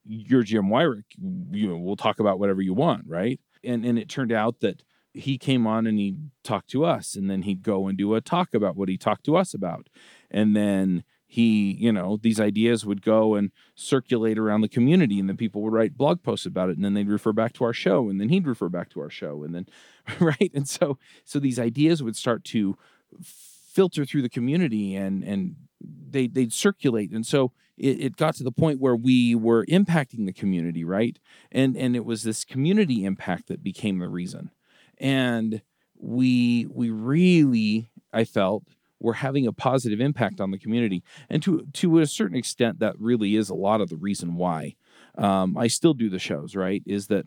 you're 0.05 0.43
Jim 0.43 0.65
Weirich, 0.65 1.03
you 1.51 1.67
know, 1.67 1.77
we'll 1.77 1.95
talk 1.95 2.19
about 2.19 2.39
whatever 2.39 2.61
you 2.61 2.73
want, 2.73 3.05
right? 3.07 3.39
And 3.63 3.85
and 3.85 3.97
it 3.97 4.09
turned 4.09 4.31
out 4.31 4.59
that 4.61 4.83
he 5.13 5.37
came 5.37 5.65
on 5.65 5.87
and 5.87 5.97
he 5.97 6.17
talked 6.43 6.69
to 6.71 6.85
us, 6.85 7.15
and 7.15 7.29
then 7.29 7.43
he'd 7.43 7.63
go 7.63 7.87
and 7.87 7.97
do 7.97 8.13
a 8.13 8.21
talk 8.21 8.53
about 8.53 8.75
what 8.75 8.89
he 8.89 8.97
talked 8.97 9.25
to 9.25 9.35
us 9.35 9.53
about, 9.53 9.87
and 10.29 10.55
then 10.55 11.03
he, 11.27 11.75
you 11.79 11.91
know, 11.91 12.17
these 12.21 12.39
ideas 12.39 12.85
would 12.85 13.01
go 13.01 13.33
and 13.35 13.51
circulate 13.73 14.37
around 14.37 14.61
the 14.61 14.69
community, 14.69 15.19
and 15.19 15.27
then 15.27 15.37
people 15.37 15.61
would 15.63 15.73
write 15.73 15.97
blog 15.97 16.21
posts 16.21 16.45
about 16.45 16.69
it, 16.69 16.75
and 16.75 16.85
then 16.85 16.93
they'd 16.93 17.09
refer 17.09 17.33
back 17.33 17.53
to 17.53 17.63
our 17.63 17.73
show, 17.73 18.09
and 18.09 18.21
then 18.21 18.29
he'd 18.29 18.47
refer 18.47 18.69
back 18.69 18.89
to 18.89 18.99
our 19.01 19.09
show, 19.09 19.43
and 19.43 19.55
then, 19.55 19.67
right, 20.19 20.51
and 20.53 20.67
so 20.67 20.97
so 21.23 21.39
these 21.39 21.59
ideas 21.59 22.03
would 22.03 22.15
start 22.15 22.43
to 22.45 22.77
filter 23.75 24.05
through 24.05 24.21
the 24.21 24.29
community 24.29 24.95
and 24.95 25.23
and 25.23 25.55
they 26.09 26.27
they'd 26.27 26.53
circulate 26.53 27.11
and 27.11 27.25
so 27.25 27.51
it, 27.77 27.99
it 27.99 28.15
got 28.15 28.33
to 28.33 28.43
the 28.43 28.51
point 28.51 28.79
where 28.79 28.95
we 28.95 29.35
were 29.35 29.65
impacting 29.65 30.25
the 30.25 30.33
community 30.33 30.83
right 30.83 31.19
and 31.51 31.75
and 31.75 31.95
it 31.95 32.05
was 32.05 32.23
this 32.23 32.45
community 32.45 33.03
impact 33.03 33.47
that 33.47 33.61
became 33.61 33.99
the 33.99 34.07
reason 34.07 34.49
and 34.97 35.61
we 35.99 36.67
we 36.71 36.89
really 36.89 37.89
I 38.13 38.23
felt 38.23 38.63
were 38.99 39.13
having 39.13 39.45
a 39.45 39.53
positive 39.53 39.99
impact 39.99 40.39
on 40.39 40.51
the 40.51 40.57
community. 40.57 41.03
And 41.29 41.43
to 41.43 41.67
to 41.73 41.99
a 41.99 42.07
certain 42.07 42.37
extent, 42.37 42.79
that 42.79 42.99
really 42.99 43.35
is 43.35 43.49
a 43.49 43.55
lot 43.55 43.81
of 43.81 43.89
the 43.89 43.97
reason 43.97 44.35
why 44.35 44.75
um, 45.17 45.57
I 45.57 45.67
still 45.67 45.93
do 45.93 46.09
the 46.09 46.19
shows. 46.19 46.55
Right? 46.55 46.81
Is 46.85 47.07
that 47.07 47.25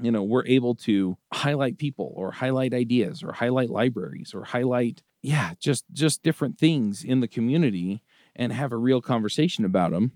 you 0.00 0.10
know 0.10 0.22
we're 0.22 0.46
able 0.46 0.74
to 0.74 1.16
highlight 1.32 1.78
people 1.78 2.12
or 2.16 2.30
highlight 2.32 2.74
ideas 2.74 3.22
or 3.22 3.32
highlight 3.32 3.70
libraries 3.70 4.34
or 4.34 4.44
highlight 4.44 5.02
yeah 5.22 5.52
just 5.58 5.84
just 5.92 6.22
different 6.22 6.58
things 6.58 7.02
in 7.04 7.20
the 7.20 7.28
community 7.28 8.02
and 8.34 8.52
have 8.52 8.72
a 8.72 8.76
real 8.76 9.00
conversation 9.00 9.64
about 9.64 9.90
them 9.90 10.12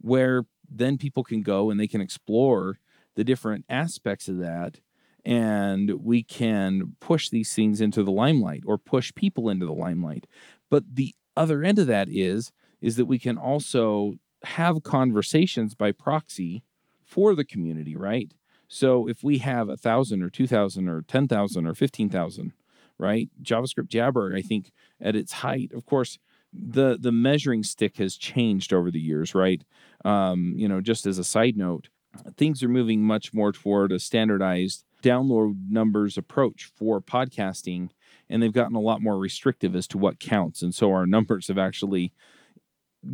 where 0.00 0.44
then 0.70 0.98
people 0.98 1.24
can 1.24 1.42
go 1.42 1.70
and 1.70 1.80
they 1.80 1.86
can 1.86 2.00
explore 2.00 2.78
the 3.14 3.24
different 3.24 3.64
aspects 3.68 4.28
of 4.28 4.38
that 4.38 4.78
and 5.24 6.02
we 6.02 6.22
can 6.22 6.96
push 7.00 7.28
these 7.28 7.52
things 7.54 7.80
into 7.80 8.02
the 8.02 8.10
limelight 8.10 8.62
or 8.64 8.78
push 8.78 9.12
people 9.14 9.50
into 9.50 9.66
the 9.66 9.72
limelight. 9.72 10.26
But 10.70 10.84
the 10.94 11.14
other 11.36 11.62
end 11.62 11.78
of 11.78 11.86
that 11.86 12.08
is 12.10 12.52
is 12.80 12.96
that 12.96 13.06
we 13.06 13.18
can 13.18 13.36
also 13.36 14.14
have 14.44 14.82
conversations 14.84 15.74
by 15.74 15.90
proxy 15.90 16.62
for 17.04 17.34
the 17.34 17.44
community 17.44 17.96
right 17.96 18.32
so 18.68 19.08
if 19.08 19.24
we 19.24 19.38
have 19.38 19.68
a 19.68 19.76
thousand 19.76 20.22
or 20.22 20.30
two 20.30 20.46
thousand 20.46 20.88
or 20.88 21.02
ten 21.02 21.26
thousand 21.26 21.66
or 21.66 21.74
fifteen 21.74 22.08
thousand 22.08 22.52
right 22.98 23.28
javascript 23.42 23.88
jabber 23.88 24.34
i 24.34 24.42
think 24.42 24.72
at 25.00 25.16
its 25.16 25.32
height 25.32 25.72
of 25.72 25.84
course 25.86 26.18
the 26.52 26.96
the 26.98 27.12
measuring 27.12 27.62
stick 27.62 27.96
has 27.98 28.16
changed 28.16 28.72
over 28.72 28.90
the 28.90 29.00
years 29.00 29.34
right 29.34 29.64
um, 30.04 30.54
you 30.56 30.68
know 30.68 30.80
just 30.80 31.06
as 31.06 31.18
a 31.18 31.24
side 31.24 31.56
note 31.56 31.88
things 32.36 32.62
are 32.62 32.68
moving 32.68 33.02
much 33.02 33.34
more 33.34 33.52
toward 33.52 33.92
a 33.92 33.98
standardized 33.98 34.84
download 35.02 35.70
numbers 35.70 36.16
approach 36.16 36.70
for 36.74 37.00
podcasting, 37.00 37.90
and 38.28 38.42
they've 38.42 38.52
gotten 38.52 38.76
a 38.76 38.80
lot 38.80 39.02
more 39.02 39.18
restrictive 39.18 39.76
as 39.76 39.86
to 39.88 39.98
what 39.98 40.20
counts. 40.20 40.62
And 40.62 40.74
so 40.74 40.92
our 40.92 41.06
numbers 41.06 41.48
have 41.48 41.58
actually 41.58 42.12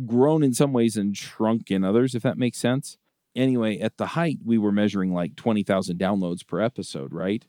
grown 0.05 0.43
in 0.43 0.53
some 0.53 0.73
ways 0.73 0.97
and 0.97 1.15
shrunk 1.15 1.69
in 1.69 1.83
others, 1.83 2.15
if 2.15 2.23
that 2.23 2.37
makes 2.37 2.57
sense. 2.57 2.97
Anyway, 3.35 3.79
at 3.79 3.97
the 3.97 4.07
height, 4.07 4.39
we 4.43 4.57
were 4.57 4.71
measuring 4.71 5.13
like 5.13 5.35
20,000 5.35 5.97
downloads 5.99 6.45
per 6.45 6.61
episode, 6.61 7.13
right? 7.13 7.45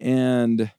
And 0.00 0.70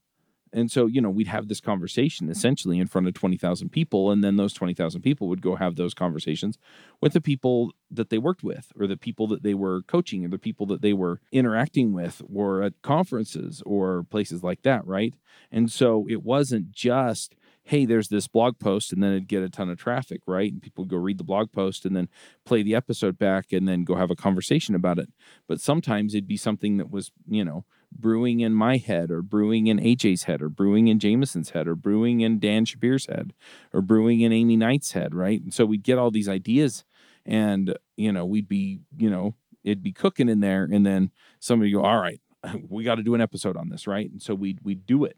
and 0.55 0.71
so, 0.71 0.85
you 0.85 1.01
know, 1.01 1.09
we'd 1.09 1.27
have 1.27 1.49
this 1.49 1.59
conversation 1.59 2.29
essentially 2.29 2.79
in 2.79 2.87
front 2.87 3.07
of 3.07 3.13
20,000 3.13 3.69
people. 3.69 4.09
And 4.09 4.23
then 4.23 4.37
those 4.37 4.53
20,000 4.53 5.01
people 5.01 5.27
would 5.27 5.41
go 5.41 5.55
have 5.55 5.75
those 5.75 5.93
conversations 5.93 6.57
with 7.01 7.11
the 7.11 7.19
people 7.19 7.73
that 7.91 8.09
they 8.09 8.17
worked 8.17 8.41
with, 8.41 8.71
or 8.79 8.87
the 8.87 8.95
people 8.95 9.27
that 9.27 9.43
they 9.43 9.53
were 9.53 9.81
coaching, 9.81 10.23
or 10.23 10.29
the 10.29 10.39
people 10.39 10.65
that 10.67 10.81
they 10.81 10.93
were 10.93 11.19
interacting 11.33 11.91
with, 11.91 12.21
or 12.33 12.63
at 12.63 12.81
conferences 12.81 13.61
or 13.65 14.03
places 14.03 14.43
like 14.43 14.61
that. 14.61 14.87
Right. 14.87 15.13
And 15.51 15.69
so 15.69 16.07
it 16.09 16.23
wasn't 16.23 16.71
just, 16.71 17.35
hey, 17.65 17.85
there's 17.85 18.09
this 18.09 18.27
blog 18.27 18.59
post, 18.59 18.93
and 18.93 19.01
then 19.01 19.11
it'd 19.11 19.27
get 19.27 19.41
a 19.41 19.49
ton 19.49 19.69
of 19.69 19.77
traffic, 19.77 20.21
right? 20.27 20.51
And 20.51 20.61
people 20.61 20.83
would 20.83 20.91
go 20.91 20.97
read 20.97 21.17
the 21.17 21.23
blog 21.23 21.51
post 21.51 21.83
and 21.83 21.95
then 21.95 22.07
play 22.45 22.61
the 22.61 22.75
episode 22.75 23.17
back 23.17 23.51
and 23.51 23.67
then 23.67 23.83
go 23.83 23.95
have 23.95 24.11
a 24.11 24.15
conversation 24.15 24.75
about 24.75 24.99
it. 24.99 25.09
But 25.47 25.59
sometimes 25.59 26.13
it'd 26.13 26.27
be 26.27 26.37
something 26.37 26.77
that 26.77 26.91
was, 26.91 27.11
you 27.27 27.43
know, 27.43 27.65
brewing 27.91 28.41
in 28.41 28.53
my 28.53 28.77
head 28.77 29.09
or 29.09 29.23
brewing 29.23 29.65
in 29.65 29.79
AJ's 29.79 30.23
head 30.23 30.43
or 30.43 30.49
brewing 30.49 30.87
in 30.87 30.99
Jameson's 30.99 31.51
head 31.51 31.67
or 31.67 31.75
brewing 31.75 32.21
in 32.21 32.39
Dan 32.39 32.65
Shapir's 32.65 33.07
head 33.07 33.33
or 33.73 33.81
brewing 33.81 34.21
in 34.21 34.31
Aimee 34.31 34.57
Knight's 34.57 34.91
head, 34.91 35.15
right? 35.15 35.41
And 35.41 35.53
so 35.53 35.65
we'd 35.65 35.83
get 35.83 35.97
all 35.97 36.11
these 36.11 36.29
ideas 36.29 36.85
and, 37.25 37.75
you 37.97 38.11
know, 38.11 38.25
we'd 38.25 38.47
be, 38.47 38.81
you 38.95 39.09
know, 39.09 39.33
it'd 39.63 39.83
be 39.83 39.91
cooking 39.91 40.29
in 40.29 40.41
there 40.41 40.67
and 40.71 40.85
then 40.85 41.09
somebody 41.39 41.71
go, 41.71 41.83
all 41.83 41.99
right, 41.99 42.21
we 42.69 42.83
got 42.83 42.95
to 42.95 43.03
do 43.03 43.15
an 43.15 43.21
episode 43.21 43.57
on 43.57 43.69
this, 43.69 43.87
right? 43.87 44.11
And 44.11 44.21
so 44.21 44.35
we'd, 44.35 44.59
we'd 44.61 44.85
do 44.85 45.03
it. 45.05 45.17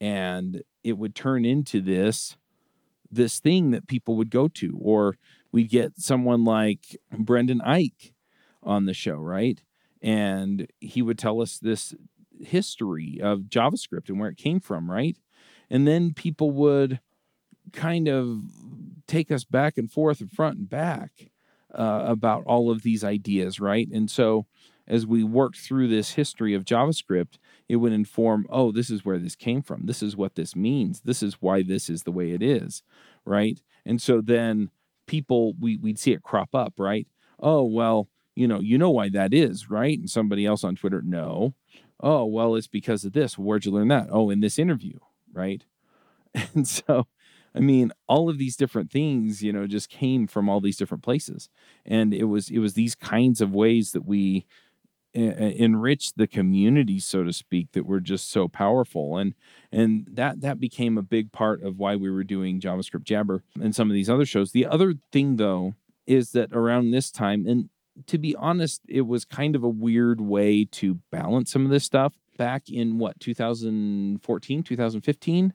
And 0.00 0.62
it 0.88 0.98
would 0.98 1.14
turn 1.14 1.44
into 1.44 1.80
this, 1.80 2.36
this 3.10 3.38
thing 3.38 3.70
that 3.70 3.86
people 3.86 4.16
would 4.16 4.30
go 4.30 4.48
to, 4.48 4.78
or 4.80 5.16
we'd 5.52 5.70
get 5.70 5.98
someone 5.98 6.44
like 6.44 6.96
Brendan 7.16 7.60
Eich 7.60 8.12
on 8.62 8.86
the 8.86 8.94
show, 8.94 9.16
right? 9.16 9.62
and 10.02 10.68
he 10.80 11.02
would 11.02 11.18
tell 11.18 11.40
us 11.40 11.58
this 11.58 11.94
history 12.40 13.18
of 13.20 13.42
JavaScript 13.42 14.08
and 14.08 14.20
where 14.20 14.30
it 14.30 14.36
came 14.36 14.60
from, 14.60 14.90
right? 14.90 15.16
And 15.70 15.86
then 15.86 16.14
people 16.14 16.50
would 16.52 17.00
kind 17.72 18.08
of 18.08 18.42
take 19.06 19.30
us 19.30 19.44
back 19.44 19.76
and 19.76 19.90
forth 19.90 20.20
and 20.20 20.30
front 20.30 20.58
and 20.58 20.68
back 20.68 21.30
uh, 21.74 22.04
about 22.06 22.44
all 22.44 22.70
of 22.70 22.82
these 22.82 23.04
ideas, 23.04 23.60
right? 23.60 23.88
And 23.92 24.10
so 24.10 24.46
as 24.86 25.06
we 25.06 25.22
worked 25.22 25.58
through 25.58 25.88
this 25.88 26.12
history 26.12 26.54
of 26.54 26.64
JavaScript, 26.64 27.38
it 27.68 27.76
would 27.76 27.92
inform, 27.92 28.46
oh, 28.50 28.72
this 28.72 28.90
is 28.90 29.04
where 29.04 29.18
this 29.18 29.36
came 29.36 29.62
from. 29.62 29.86
This 29.86 30.02
is 30.02 30.16
what 30.16 30.34
this 30.34 30.56
means. 30.56 31.02
This 31.02 31.22
is 31.22 31.40
why 31.40 31.62
this 31.62 31.90
is 31.90 32.02
the 32.02 32.12
way 32.12 32.32
it 32.32 32.42
is, 32.42 32.82
right? 33.24 33.60
And 33.84 34.00
so 34.00 34.20
then 34.20 34.70
people, 35.06 35.54
we, 35.60 35.76
we'd 35.76 35.98
see 35.98 36.12
it 36.12 36.22
crop 36.22 36.54
up, 36.54 36.74
right? 36.78 37.06
Oh, 37.40 37.64
well, 37.64 38.08
you 38.34 38.48
know, 38.48 38.60
you 38.60 38.78
know 38.78 38.90
why 38.90 39.10
that 39.10 39.34
is, 39.34 39.68
right? 39.68 39.98
And 39.98 40.08
somebody 40.08 40.46
else 40.46 40.64
on 40.64 40.76
Twitter, 40.76 41.02
no. 41.02 41.54
Oh, 42.00 42.24
well, 42.24 42.54
it's 42.54 42.68
because 42.68 43.04
of 43.04 43.12
this. 43.12 43.36
Where'd 43.36 43.64
you 43.64 43.72
learn 43.72 43.88
that? 43.88 44.08
Oh, 44.10 44.30
in 44.30 44.40
this 44.40 44.58
interview, 44.58 44.98
right? 45.32 45.64
And 46.54 46.68
so, 46.68 47.06
I 47.54 47.60
mean, 47.60 47.90
all 48.06 48.28
of 48.28 48.38
these 48.38 48.54
different 48.54 48.90
things, 48.90 49.42
you 49.42 49.52
know, 49.52 49.66
just 49.66 49.88
came 49.88 50.26
from 50.26 50.48
all 50.48 50.60
these 50.60 50.76
different 50.76 51.02
places, 51.02 51.48
and 51.84 52.12
it 52.14 52.24
was 52.24 52.50
it 52.50 52.58
was 52.58 52.74
these 52.74 52.94
kinds 52.94 53.40
of 53.40 53.54
ways 53.54 53.92
that 53.92 54.04
we 54.04 54.46
enrich 55.18 56.14
the 56.14 56.26
community, 56.26 56.98
so 56.98 57.24
to 57.24 57.32
speak, 57.32 57.72
that 57.72 57.86
were 57.86 58.00
just 58.00 58.30
so 58.30 58.48
powerful, 58.48 59.16
and 59.16 59.34
and 59.72 60.06
that 60.10 60.40
that 60.40 60.60
became 60.60 60.96
a 60.96 61.02
big 61.02 61.32
part 61.32 61.62
of 61.62 61.78
why 61.78 61.96
we 61.96 62.10
were 62.10 62.24
doing 62.24 62.60
JavaScript 62.60 63.04
Jabber 63.04 63.42
and 63.60 63.74
some 63.74 63.90
of 63.90 63.94
these 63.94 64.10
other 64.10 64.26
shows. 64.26 64.52
The 64.52 64.66
other 64.66 64.94
thing, 65.12 65.36
though, 65.36 65.74
is 66.06 66.32
that 66.32 66.52
around 66.52 66.90
this 66.90 67.10
time, 67.10 67.46
and 67.46 67.68
to 68.06 68.18
be 68.18 68.34
honest, 68.36 68.82
it 68.88 69.02
was 69.02 69.24
kind 69.24 69.56
of 69.56 69.62
a 69.62 69.68
weird 69.68 70.20
way 70.20 70.64
to 70.64 71.00
balance 71.10 71.50
some 71.50 71.64
of 71.64 71.70
this 71.70 71.84
stuff. 71.84 72.14
Back 72.36 72.68
in 72.68 72.98
what, 72.98 73.18
2014, 73.18 74.62
2015 74.62 75.52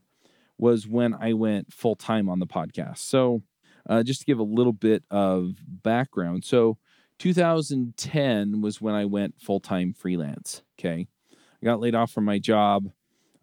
was 0.58 0.88
when 0.88 1.14
I 1.14 1.34
went 1.34 1.72
full 1.72 1.96
time 1.96 2.28
on 2.28 2.40
the 2.40 2.48
podcast. 2.48 2.98
So, 2.98 3.42
uh, 3.90 4.04
just 4.04 4.22
to 4.22 4.26
give 4.26 4.40
a 4.40 4.44
little 4.44 4.74
bit 4.74 5.04
of 5.10 5.56
background. 5.66 6.44
So, 6.44 6.78
2010 7.20 8.62
was 8.62 8.82
when 8.82 8.96
I 8.96 9.06
went 9.06 9.42
full 9.42 9.60
time 9.60 9.94
freelance. 9.94 10.64
Okay. 10.80 11.08
I 11.32 11.66
got 11.66 11.80
laid 11.80 11.96
off 11.96 12.12
from 12.12 12.26
my 12.26 12.40
job. 12.40 12.92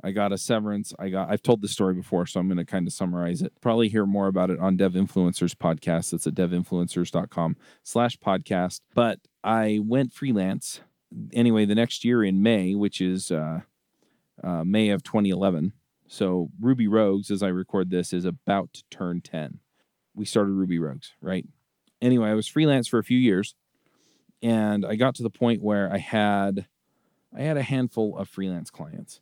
I 0.02 0.12
got 0.12 0.32
a 0.32 0.38
severance. 0.38 0.94
I 0.98 1.08
got 1.10 1.30
I've 1.30 1.42
told 1.42 1.62
this 1.62 1.72
story 1.72 1.94
before, 1.94 2.26
so 2.26 2.40
I'm 2.40 2.48
going 2.48 2.58
to 2.58 2.64
kind 2.64 2.86
of 2.86 2.92
summarize 2.92 3.42
it. 3.42 3.52
Probably 3.60 3.88
hear 3.88 4.06
more 4.06 4.28
about 4.28 4.50
it 4.50 4.58
on 4.58 4.76
Dev 4.76 4.92
Influencers 4.92 5.54
podcast. 5.54 6.10
That's 6.10 6.26
at 6.26 6.34
devinfluencers.com 6.34 7.56
slash 7.82 8.16
podcast. 8.18 8.80
But 8.94 9.18
I 9.44 9.80
went 9.82 10.12
freelance 10.12 10.80
anyway 11.32 11.64
the 11.64 11.74
next 11.74 12.04
year 12.04 12.24
in 12.24 12.42
May, 12.42 12.74
which 12.74 13.00
is 13.00 13.30
uh, 13.30 13.60
uh, 14.42 14.64
May 14.64 14.90
of 14.90 15.02
2011. 15.02 15.72
So 16.06 16.50
Ruby 16.60 16.88
Rogues, 16.88 17.30
as 17.30 17.42
I 17.42 17.48
record 17.48 17.90
this, 17.90 18.12
is 18.12 18.24
about 18.24 18.72
to 18.74 18.84
turn 18.90 19.20
10. 19.20 19.60
We 20.14 20.24
started 20.24 20.52
Ruby 20.52 20.78
Rogues, 20.78 21.12
right? 21.20 21.46
Anyway, 22.02 22.28
I 22.28 22.34
was 22.34 22.46
freelance 22.48 22.88
for 22.88 22.98
a 22.98 23.04
few 23.04 23.18
years, 23.18 23.54
and 24.42 24.84
I 24.86 24.96
got 24.96 25.14
to 25.16 25.22
the 25.22 25.30
point 25.30 25.62
where 25.62 25.92
I 25.92 25.98
had 25.98 26.66
I 27.36 27.42
had 27.42 27.56
a 27.56 27.62
handful 27.62 28.16
of 28.16 28.28
freelance 28.28 28.70
clients 28.70 29.20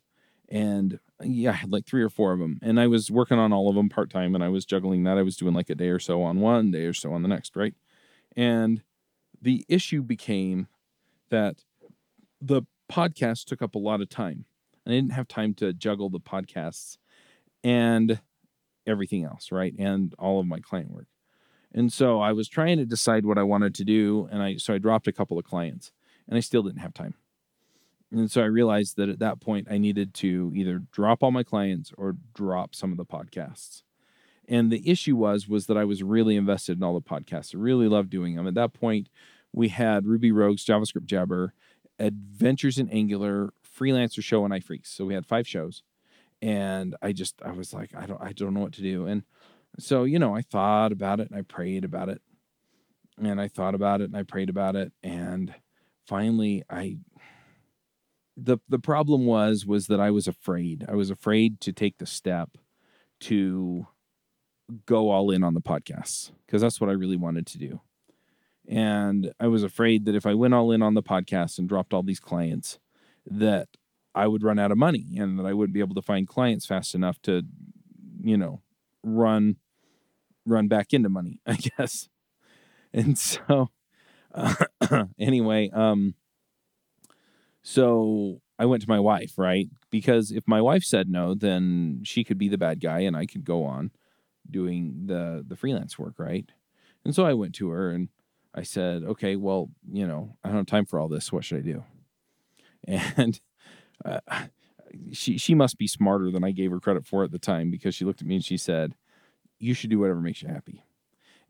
and 0.51 0.99
yeah, 1.21 1.51
I 1.51 1.53
had 1.53 1.71
like 1.71 1.85
three 1.85 2.01
or 2.01 2.09
four 2.09 2.31
of 2.31 2.39
them, 2.39 2.59
and 2.61 2.79
I 2.79 2.87
was 2.87 3.11
working 3.11 3.37
on 3.37 3.53
all 3.53 3.69
of 3.69 3.75
them 3.75 3.89
part 3.89 4.09
time, 4.09 4.35
and 4.35 4.43
I 4.43 4.49
was 4.49 4.65
juggling 4.65 5.03
that. 5.03 5.17
I 5.17 5.21
was 5.21 5.35
doing 5.35 5.53
like 5.53 5.69
a 5.69 5.75
day 5.75 5.89
or 5.89 5.99
so 5.99 6.23
on 6.23 6.39
one, 6.39 6.71
day 6.71 6.85
or 6.85 6.93
so 6.93 7.13
on 7.13 7.21
the 7.21 7.27
next, 7.27 7.55
right? 7.55 7.73
And 8.35 8.81
the 9.41 9.65
issue 9.67 10.01
became 10.01 10.67
that 11.29 11.63
the 12.41 12.63
podcast 12.91 13.45
took 13.45 13.61
up 13.61 13.75
a 13.75 13.79
lot 13.79 14.01
of 14.01 14.09
time, 14.09 14.45
and 14.85 14.93
I 14.93 14.97
didn't 14.97 15.11
have 15.11 15.27
time 15.27 15.53
to 15.55 15.73
juggle 15.73 16.09
the 16.09 16.19
podcasts 16.19 16.97
and 17.63 18.19
everything 18.87 19.23
else, 19.23 19.51
right? 19.51 19.73
And 19.77 20.15
all 20.17 20.39
of 20.39 20.47
my 20.47 20.59
client 20.59 20.91
work. 20.91 21.07
And 21.73 21.93
so 21.93 22.19
I 22.19 22.31
was 22.31 22.47
trying 22.47 22.77
to 22.77 22.85
decide 22.85 23.25
what 23.25 23.37
I 23.37 23.43
wanted 23.43 23.75
to 23.75 23.83
do, 23.83 24.27
and 24.31 24.41
I 24.41 24.57
so 24.57 24.73
I 24.73 24.77
dropped 24.77 25.07
a 25.07 25.11
couple 25.11 25.37
of 25.37 25.45
clients, 25.45 25.91
and 26.27 26.37
I 26.37 26.41
still 26.41 26.63
didn't 26.63 26.79
have 26.79 26.93
time. 26.93 27.15
And 28.11 28.31
so 28.31 28.41
I 28.41 28.45
realized 28.45 28.97
that 28.97 29.09
at 29.09 29.19
that 29.19 29.39
point 29.39 29.67
I 29.69 29.77
needed 29.77 30.13
to 30.15 30.51
either 30.55 30.81
drop 30.91 31.21
all 31.21 31.31
my 31.31 31.43
clients 31.43 31.93
or 31.97 32.15
drop 32.33 32.73
some 32.73 32.91
of 32.91 32.97
the 32.97 33.05
podcasts. 33.05 33.83
And 34.47 34.71
the 34.71 34.89
issue 34.89 35.15
was 35.15 35.47
was 35.47 35.67
that 35.67 35.77
I 35.77 35.85
was 35.85 36.01
really 36.01 36.35
invested 36.35 36.77
in 36.77 36.83
all 36.83 36.95
the 36.95 37.01
podcasts. 37.01 37.53
I 37.53 37.59
really 37.59 37.87
loved 37.87 38.09
doing 38.09 38.35
them. 38.35 38.47
At 38.47 38.55
that 38.55 38.73
point, 38.73 39.09
we 39.53 39.69
had 39.69 40.07
Ruby 40.07 40.31
Rogues, 40.31 40.65
JavaScript 40.65 41.05
Jabber, 41.05 41.53
Adventures 41.99 42.79
in 42.79 42.89
Angular, 42.89 43.53
Freelancer 43.63 44.23
Show, 44.23 44.43
and 44.43 44.53
iPhreaks. 44.53 44.87
So 44.87 45.05
we 45.05 45.13
had 45.13 45.25
five 45.25 45.47
shows. 45.47 45.83
And 46.41 46.95
I 47.01 47.11
just 47.11 47.41
I 47.43 47.51
was 47.51 47.73
like, 47.73 47.93
I 47.95 48.07
don't 48.07 48.21
I 48.21 48.31
don't 48.31 48.55
know 48.55 48.61
what 48.61 48.73
to 48.73 48.81
do. 48.81 49.05
And 49.05 49.23
so, 49.77 50.03
you 50.03 50.19
know, 50.19 50.35
I 50.35 50.41
thought 50.41 50.91
about 50.91 51.19
it 51.19 51.29
and 51.29 51.37
I 51.37 51.43
prayed 51.43 51.83
about 51.85 52.09
it. 52.09 52.21
And 53.17 53.39
I 53.39 53.47
thought 53.47 53.75
about 53.75 54.01
it 54.01 54.05
and 54.05 54.17
I 54.17 54.23
prayed 54.23 54.49
about 54.49 54.75
it. 54.75 54.93
And 55.03 55.53
finally 56.07 56.63
I 56.69 56.97
the 58.35 58.57
the 58.69 58.79
problem 58.79 59.25
was 59.25 59.65
was 59.65 59.87
that 59.87 59.99
I 59.99 60.11
was 60.11 60.27
afraid. 60.27 60.85
I 60.87 60.95
was 60.95 61.09
afraid 61.09 61.59
to 61.61 61.73
take 61.73 61.97
the 61.97 62.05
step 62.05 62.57
to 63.21 63.87
go 64.85 65.09
all 65.09 65.31
in 65.31 65.43
on 65.43 65.53
the 65.53 65.61
podcasts 65.61 66.31
because 66.45 66.61
that's 66.61 66.79
what 66.79 66.89
I 66.89 66.93
really 66.93 67.17
wanted 67.17 67.45
to 67.47 67.57
do. 67.57 67.81
And 68.67 69.33
I 69.39 69.47
was 69.47 69.63
afraid 69.63 70.05
that 70.05 70.15
if 70.15 70.25
I 70.25 70.35
went 70.35 70.53
all 70.53 70.71
in 70.71 70.81
on 70.81 70.93
the 70.93 71.03
podcast 71.03 71.57
and 71.57 71.67
dropped 71.67 71.93
all 71.93 72.03
these 72.03 72.19
clients, 72.19 72.79
that 73.25 73.67
I 74.13 74.27
would 74.27 74.43
run 74.43 74.59
out 74.59 74.71
of 74.71 74.77
money 74.77 75.05
and 75.17 75.39
that 75.39 75.45
I 75.45 75.53
wouldn't 75.53 75.73
be 75.73 75.79
able 75.79 75.95
to 75.95 76.01
find 76.01 76.27
clients 76.27 76.65
fast 76.65 76.93
enough 76.93 77.21
to, 77.23 77.43
you 78.21 78.37
know, 78.37 78.61
run 79.03 79.57
run 80.45 80.67
back 80.67 80.93
into 80.93 81.09
money, 81.09 81.41
I 81.47 81.55
guess. 81.55 82.09
And 82.93 83.17
so 83.17 83.69
uh, 84.33 84.55
anyway, 85.19 85.69
um 85.73 86.15
so 87.61 88.41
I 88.57 88.65
went 88.65 88.81
to 88.83 88.89
my 88.89 88.99
wife, 88.99 89.37
right? 89.37 89.67
Because 89.89 90.31
if 90.31 90.47
my 90.47 90.61
wife 90.61 90.83
said 90.83 91.09
no, 91.09 91.33
then 91.33 92.01
she 92.03 92.23
could 92.23 92.37
be 92.37 92.49
the 92.49 92.57
bad 92.57 92.79
guy 92.79 92.99
and 93.01 93.15
I 93.15 93.25
could 93.25 93.43
go 93.45 93.63
on 93.63 93.91
doing 94.49 95.03
the 95.07 95.43
the 95.47 95.55
freelance 95.55 95.99
work, 95.99 96.15
right? 96.19 96.49
And 97.05 97.15
so 97.15 97.25
I 97.25 97.33
went 97.33 97.55
to 97.55 97.69
her 97.69 97.91
and 97.91 98.09
I 98.53 98.63
said, 98.63 99.03
"Okay, 99.03 99.35
well, 99.35 99.69
you 99.91 100.07
know, 100.07 100.37
I 100.43 100.49
don't 100.49 100.57
have 100.57 100.65
time 100.67 100.85
for 100.85 100.99
all 100.99 101.07
this. 101.07 101.31
What 101.31 101.45
should 101.45 101.59
I 101.59 101.61
do?" 101.61 101.83
And 103.17 103.39
uh, 104.05 104.19
she 105.11 105.37
she 105.37 105.55
must 105.55 105.77
be 105.77 105.87
smarter 105.87 106.31
than 106.31 106.43
I 106.43 106.51
gave 106.51 106.71
her 106.71 106.79
credit 106.79 107.05
for 107.05 107.23
at 107.23 107.31
the 107.31 107.39
time 107.39 107.71
because 107.71 107.95
she 107.95 108.05
looked 108.05 108.21
at 108.21 108.27
me 108.27 108.35
and 108.35 108.45
she 108.45 108.57
said, 108.57 108.95
"You 109.59 109.73
should 109.73 109.89
do 109.89 109.99
whatever 109.99 110.21
makes 110.21 110.41
you 110.41 110.49
happy." 110.49 110.83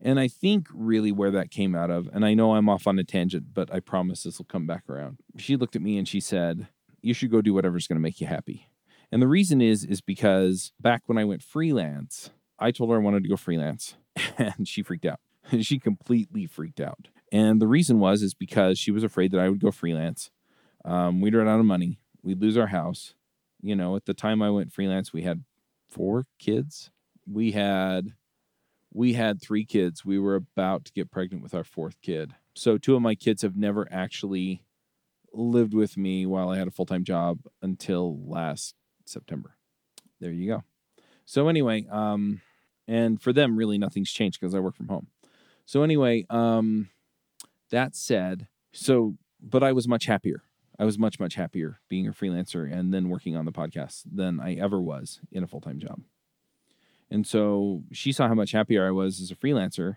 And 0.00 0.18
I 0.18 0.28
think 0.28 0.66
really 0.72 1.12
where 1.12 1.30
that 1.30 1.50
came 1.50 1.74
out 1.74 1.90
of, 1.90 2.08
and 2.12 2.24
I 2.24 2.32
know 2.32 2.54
I'm 2.54 2.70
off 2.70 2.86
on 2.86 2.98
a 2.98 3.04
tangent, 3.04 3.52
but 3.52 3.72
I 3.72 3.80
promise 3.80 4.22
this 4.22 4.38
will 4.38 4.46
come 4.46 4.66
back 4.66 4.88
around. 4.88 5.18
She 5.36 5.56
looked 5.56 5.76
at 5.76 5.82
me 5.82 5.98
and 5.98 6.08
she 6.08 6.20
said, 6.20 6.68
"You 7.02 7.14
should 7.14 7.30
go 7.30 7.42
do 7.42 7.54
whatever's 7.54 7.86
going 7.86 7.98
to 7.98 8.02
make 8.02 8.20
you 8.20 8.26
happy." 8.26 8.66
And 9.12 9.20
the 9.20 9.28
reason 9.28 9.60
is 9.60 9.84
is 9.84 10.00
because 10.00 10.72
back 10.80 11.02
when 11.06 11.18
I 11.18 11.24
went 11.24 11.42
freelance, 11.42 12.30
I 12.58 12.70
told 12.70 12.90
her 12.90 12.96
I 12.96 13.00
wanted 13.00 13.22
to 13.24 13.28
go 13.28 13.36
freelance, 13.36 13.96
and 14.38 14.66
she 14.66 14.82
freaked 14.82 15.06
out. 15.06 15.20
she 15.60 15.78
completely 15.78 16.46
freaked 16.46 16.80
out. 16.80 17.08
And 17.32 17.60
the 17.60 17.68
reason 17.68 18.00
was 18.00 18.22
is 18.22 18.34
because 18.34 18.78
she 18.78 18.90
was 18.90 19.04
afraid 19.04 19.30
that 19.32 19.40
I 19.40 19.48
would 19.48 19.60
go 19.60 19.70
freelance. 19.70 20.30
Um, 20.84 21.20
we'd 21.20 21.34
run 21.34 21.48
out 21.48 21.60
of 21.60 21.66
money. 21.66 22.00
We'd 22.22 22.40
lose 22.40 22.56
our 22.56 22.68
house. 22.68 23.14
You 23.62 23.76
know, 23.76 23.96
at 23.96 24.06
the 24.06 24.14
time 24.14 24.42
I 24.42 24.50
went 24.50 24.72
freelance, 24.72 25.12
we 25.12 25.22
had 25.22 25.44
four 25.88 26.26
kids. 26.38 26.90
We 27.26 27.52
had 27.52 28.14
we 28.92 29.12
had 29.12 29.40
three 29.40 29.64
kids. 29.64 30.04
We 30.04 30.18
were 30.18 30.34
about 30.34 30.84
to 30.86 30.92
get 30.92 31.10
pregnant 31.10 31.42
with 31.42 31.54
our 31.54 31.64
fourth 31.64 32.00
kid. 32.02 32.34
So 32.54 32.76
two 32.76 32.96
of 32.96 33.02
my 33.02 33.14
kids 33.14 33.42
have 33.42 33.56
never 33.56 33.86
actually 33.90 34.64
lived 35.32 35.74
with 35.74 35.96
me 35.96 36.26
while 36.26 36.48
I 36.48 36.58
had 36.58 36.68
a 36.68 36.72
full 36.72 36.86
time 36.86 37.04
job 37.04 37.40
until 37.62 38.18
last 38.26 38.74
September. 39.04 39.56
There 40.20 40.32
you 40.32 40.48
go. 40.48 40.64
So 41.24 41.48
anyway, 41.48 41.86
um, 41.90 42.40
and 42.88 43.22
for 43.22 43.32
them, 43.32 43.56
really 43.56 43.78
nothing's 43.78 44.10
changed 44.10 44.40
because 44.40 44.54
I 44.54 44.58
work 44.58 44.74
from 44.74 44.88
home. 44.88 45.06
So 45.64 45.82
anyway, 45.82 46.26
um, 46.28 46.88
that 47.70 47.94
said, 47.94 48.48
so 48.72 49.16
but 49.40 49.62
I 49.62 49.72
was 49.72 49.86
much 49.86 50.06
happier. 50.06 50.42
I 50.80 50.84
was 50.84 50.98
much 50.98 51.20
much 51.20 51.34
happier 51.34 51.78
being 51.88 52.08
a 52.08 52.12
freelancer 52.12 52.72
and 52.72 52.92
then 52.92 53.10
working 53.10 53.36
on 53.36 53.44
the 53.44 53.52
podcast 53.52 54.04
than 54.10 54.40
I 54.40 54.54
ever 54.54 54.80
was 54.80 55.20
in 55.30 55.44
a 55.44 55.46
full 55.46 55.60
time 55.60 55.78
job. 55.78 56.00
And 57.10 57.26
so 57.26 57.82
she 57.92 58.12
saw 58.12 58.28
how 58.28 58.34
much 58.34 58.52
happier 58.52 58.88
I 58.88 58.90
was 58.90 59.20
as 59.20 59.30
a 59.30 59.36
freelancer. 59.36 59.96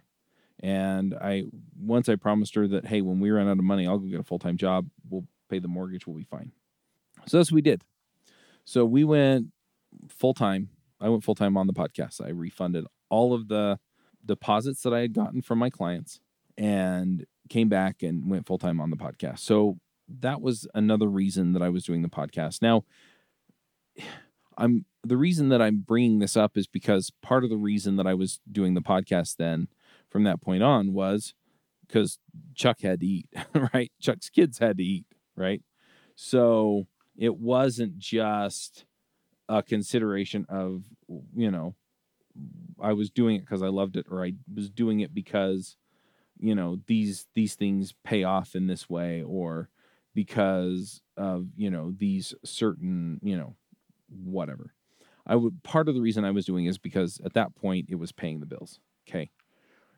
And 0.60 1.14
I 1.14 1.46
once 1.80 2.10
I 2.10 2.16
promised 2.16 2.56
her 2.56 2.68
that 2.68 2.88
hey, 2.88 3.02
when 3.02 3.22
we 3.22 3.32
run 3.32 3.48
out 3.48 3.60
of 3.60 3.64
money, 3.64 3.88
I'll 3.88 3.98
go 3.98 4.08
get 4.08 4.20
a 4.20 4.24
full 4.24 4.40
time 4.40 4.58
job. 4.58 4.90
We'll 5.10 5.26
pay 5.50 5.60
the 5.60 5.70
mortgage. 5.70 6.06
We'll 6.06 6.18
be 6.18 6.26
fine. 6.26 6.52
So 7.28 7.38
that's 7.38 7.50
what 7.50 7.56
we 7.56 7.62
did. 7.62 7.82
So 8.66 8.84
we 8.84 9.06
went 9.06 9.48
full 10.10 10.34
time. 10.34 10.68
I 11.00 11.08
went 11.08 11.24
full 11.24 11.36
time 11.36 11.56
on 11.56 11.68
the 11.68 11.74
podcast. 11.74 12.20
I 12.22 12.30
refunded 12.30 12.86
all 13.10 13.34
of 13.34 13.48
the 13.48 13.80
deposits 14.26 14.82
that 14.84 14.94
I 14.94 15.00
had 15.00 15.14
gotten 15.14 15.42
from 15.42 15.60
my 15.60 15.70
clients 15.70 16.20
and 16.58 17.26
came 17.50 17.70
back 17.70 18.04
and 18.04 18.30
went 18.30 18.48
full 18.48 18.58
time 18.58 18.82
on 18.82 18.90
the 18.90 18.98
podcast. 18.98 19.40
So 19.40 19.78
that 20.20 20.42
was 20.42 20.68
another 20.74 21.08
reason 21.08 21.54
that 21.54 21.62
I 21.62 21.70
was 21.70 21.84
doing 21.84 22.02
the 22.02 22.10
podcast. 22.10 22.62
Now, 22.62 22.84
I'm 24.58 24.86
the 25.04 25.18
reason 25.18 25.50
that 25.50 25.62
I'm 25.62 25.80
bringing 25.80 26.20
this 26.20 26.38
up 26.38 26.58
is 26.58 26.68
because 26.68 27.12
part 27.22 27.44
of 27.44 27.50
the 27.50 27.58
reason 27.58 27.98
that 27.98 28.08
I 28.08 28.14
was 28.14 28.40
doing 28.50 28.76
the 28.76 28.82
podcast 28.82 29.38
then 29.38 29.68
from 30.10 30.24
that 30.24 30.42
point 30.42 30.64
on 30.64 30.94
was 30.94 31.34
because 31.88 32.20
Chuck 32.56 32.82
had 32.82 33.02
to 33.02 33.06
eat, 33.06 33.28
right? 33.74 33.92
Chuck's 34.00 34.30
kids 34.30 34.60
had 34.60 34.78
to 34.78 34.84
eat, 34.84 35.06
right? 35.36 35.62
So 36.16 36.88
it 37.18 37.36
wasn't 37.36 37.98
just 37.98 38.86
a 39.50 39.62
consideration 39.62 40.46
of, 40.50 40.84
you 41.36 41.52
know, 41.52 41.76
I 42.82 42.94
was 42.94 43.10
doing 43.10 43.36
it 43.36 43.42
because 43.42 43.62
I 43.62 43.68
loved 43.68 43.98
it 43.98 44.06
or 44.10 44.24
I 44.24 44.34
was 44.54 44.70
doing 44.70 45.02
it 45.02 45.14
because, 45.14 45.78
you 46.40 46.56
know, 46.56 46.80
these 46.88 47.28
these 47.34 47.56
things 47.56 47.94
pay 48.04 48.24
off 48.24 48.56
in 48.56 48.68
this 48.68 48.90
way 48.90 49.22
or 49.22 49.70
because 50.14 51.02
of, 51.18 51.48
you 51.56 51.70
know, 51.70 51.94
these 51.98 52.34
certain, 52.44 53.20
you 53.24 53.38
know, 53.38 53.56
whatever. 54.10 54.74
I 55.26 55.36
would 55.36 55.64
part 55.64 55.88
of 55.88 55.96
the 55.96 56.02
reason 56.02 56.26
I 56.26 56.32
was 56.32 56.46
doing 56.46 56.66
is 56.66 56.78
because 56.78 57.22
at 57.24 57.34
that 57.34 57.56
point 57.56 57.88
it 57.90 57.96
was 57.96 58.12
paying 58.12 58.40
the 58.40 58.46
bills. 58.46 58.80
Okay. 59.08 59.32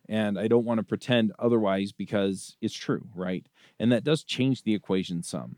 And 0.07 0.37
I 0.37 0.47
don't 0.47 0.65
want 0.65 0.77
to 0.79 0.83
pretend 0.83 1.33
otherwise 1.39 1.91
because 1.91 2.57
it's 2.61 2.75
true, 2.75 3.07
right? 3.15 3.47
And 3.79 3.91
that 3.91 4.03
does 4.03 4.23
change 4.23 4.61
the 4.61 4.75
equation 4.75 5.23
some. 5.23 5.57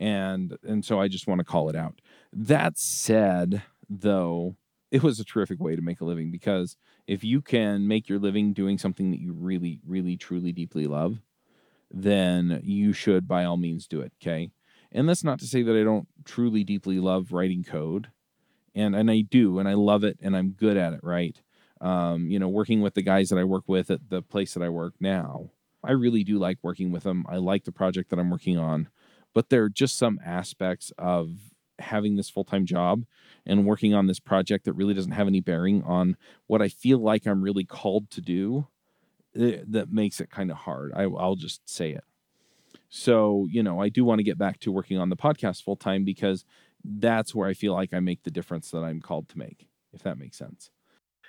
And 0.00 0.56
and 0.66 0.84
so 0.84 1.00
I 1.00 1.08
just 1.08 1.26
want 1.26 1.40
to 1.40 1.44
call 1.44 1.68
it 1.68 1.76
out. 1.76 2.00
That 2.32 2.78
said, 2.78 3.62
though, 3.88 4.56
it 4.90 5.02
was 5.02 5.20
a 5.20 5.24
terrific 5.24 5.60
way 5.60 5.76
to 5.76 5.82
make 5.82 6.00
a 6.00 6.04
living 6.04 6.30
because 6.30 6.76
if 7.06 7.22
you 7.22 7.40
can 7.40 7.86
make 7.86 8.08
your 8.08 8.18
living 8.18 8.52
doing 8.52 8.78
something 8.78 9.10
that 9.10 9.20
you 9.20 9.32
really, 9.32 9.80
really, 9.86 10.16
truly, 10.16 10.52
deeply 10.52 10.86
love, 10.86 11.20
then 11.92 12.60
you 12.64 12.92
should 12.92 13.28
by 13.28 13.44
all 13.44 13.56
means 13.56 13.86
do 13.86 14.00
it. 14.00 14.12
Okay. 14.22 14.50
And 14.90 15.08
that's 15.08 15.24
not 15.24 15.38
to 15.40 15.46
say 15.46 15.62
that 15.62 15.76
I 15.76 15.84
don't 15.84 16.08
truly, 16.24 16.64
deeply 16.64 16.98
love 16.98 17.32
writing 17.32 17.64
code 17.64 18.08
and 18.74 18.94
and 18.94 19.10
I 19.10 19.20
do, 19.20 19.58
and 19.58 19.68
I 19.68 19.74
love 19.74 20.04
it, 20.04 20.18
and 20.22 20.36
I'm 20.36 20.50
good 20.50 20.76
at 20.76 20.92
it. 20.92 21.00
Right, 21.02 21.40
um, 21.80 22.30
you 22.30 22.38
know, 22.38 22.48
working 22.48 22.80
with 22.80 22.94
the 22.94 23.02
guys 23.02 23.28
that 23.30 23.38
I 23.38 23.44
work 23.44 23.64
with 23.66 23.90
at 23.90 24.08
the 24.08 24.22
place 24.22 24.54
that 24.54 24.62
I 24.62 24.68
work 24.68 24.94
now, 25.00 25.50
I 25.84 25.92
really 25.92 26.24
do 26.24 26.38
like 26.38 26.58
working 26.62 26.90
with 26.92 27.04
them. 27.04 27.24
I 27.28 27.36
like 27.36 27.64
the 27.64 27.72
project 27.72 28.10
that 28.10 28.18
I'm 28.18 28.30
working 28.30 28.58
on, 28.58 28.88
but 29.34 29.50
there 29.50 29.64
are 29.64 29.68
just 29.68 29.98
some 29.98 30.20
aspects 30.24 30.92
of 30.98 31.30
having 31.78 32.16
this 32.16 32.30
full 32.30 32.44
time 32.44 32.66
job 32.66 33.04
and 33.44 33.66
working 33.66 33.94
on 33.94 34.06
this 34.06 34.20
project 34.20 34.64
that 34.64 34.74
really 34.74 34.94
doesn't 34.94 35.12
have 35.12 35.26
any 35.26 35.40
bearing 35.40 35.82
on 35.82 36.16
what 36.46 36.62
I 36.62 36.68
feel 36.68 36.98
like 36.98 37.26
I'm 37.26 37.42
really 37.42 37.64
called 37.64 38.10
to 38.12 38.20
do. 38.20 38.68
Eh, 39.38 39.58
that 39.68 39.92
makes 39.92 40.20
it 40.20 40.30
kind 40.30 40.50
of 40.50 40.58
hard. 40.58 40.92
I, 40.94 41.04
I'll 41.04 41.36
just 41.36 41.68
say 41.68 41.90
it. 41.90 42.04
So, 42.88 43.46
you 43.50 43.62
know, 43.62 43.80
I 43.80 43.88
do 43.88 44.04
want 44.04 44.18
to 44.18 44.24
get 44.24 44.36
back 44.36 44.60
to 44.60 44.72
working 44.72 44.98
on 44.98 45.08
the 45.08 45.16
podcast 45.16 45.62
full 45.62 45.76
time 45.76 46.04
because 46.04 46.44
that's 46.84 47.34
where 47.34 47.48
I 47.48 47.54
feel 47.54 47.72
like 47.72 47.94
I 47.94 48.00
make 48.00 48.22
the 48.22 48.30
difference 48.30 48.70
that 48.70 48.84
I'm 48.84 49.00
called 49.00 49.28
to 49.30 49.38
make, 49.38 49.66
if 49.94 50.02
that 50.02 50.18
makes 50.18 50.36
sense. 50.36 50.70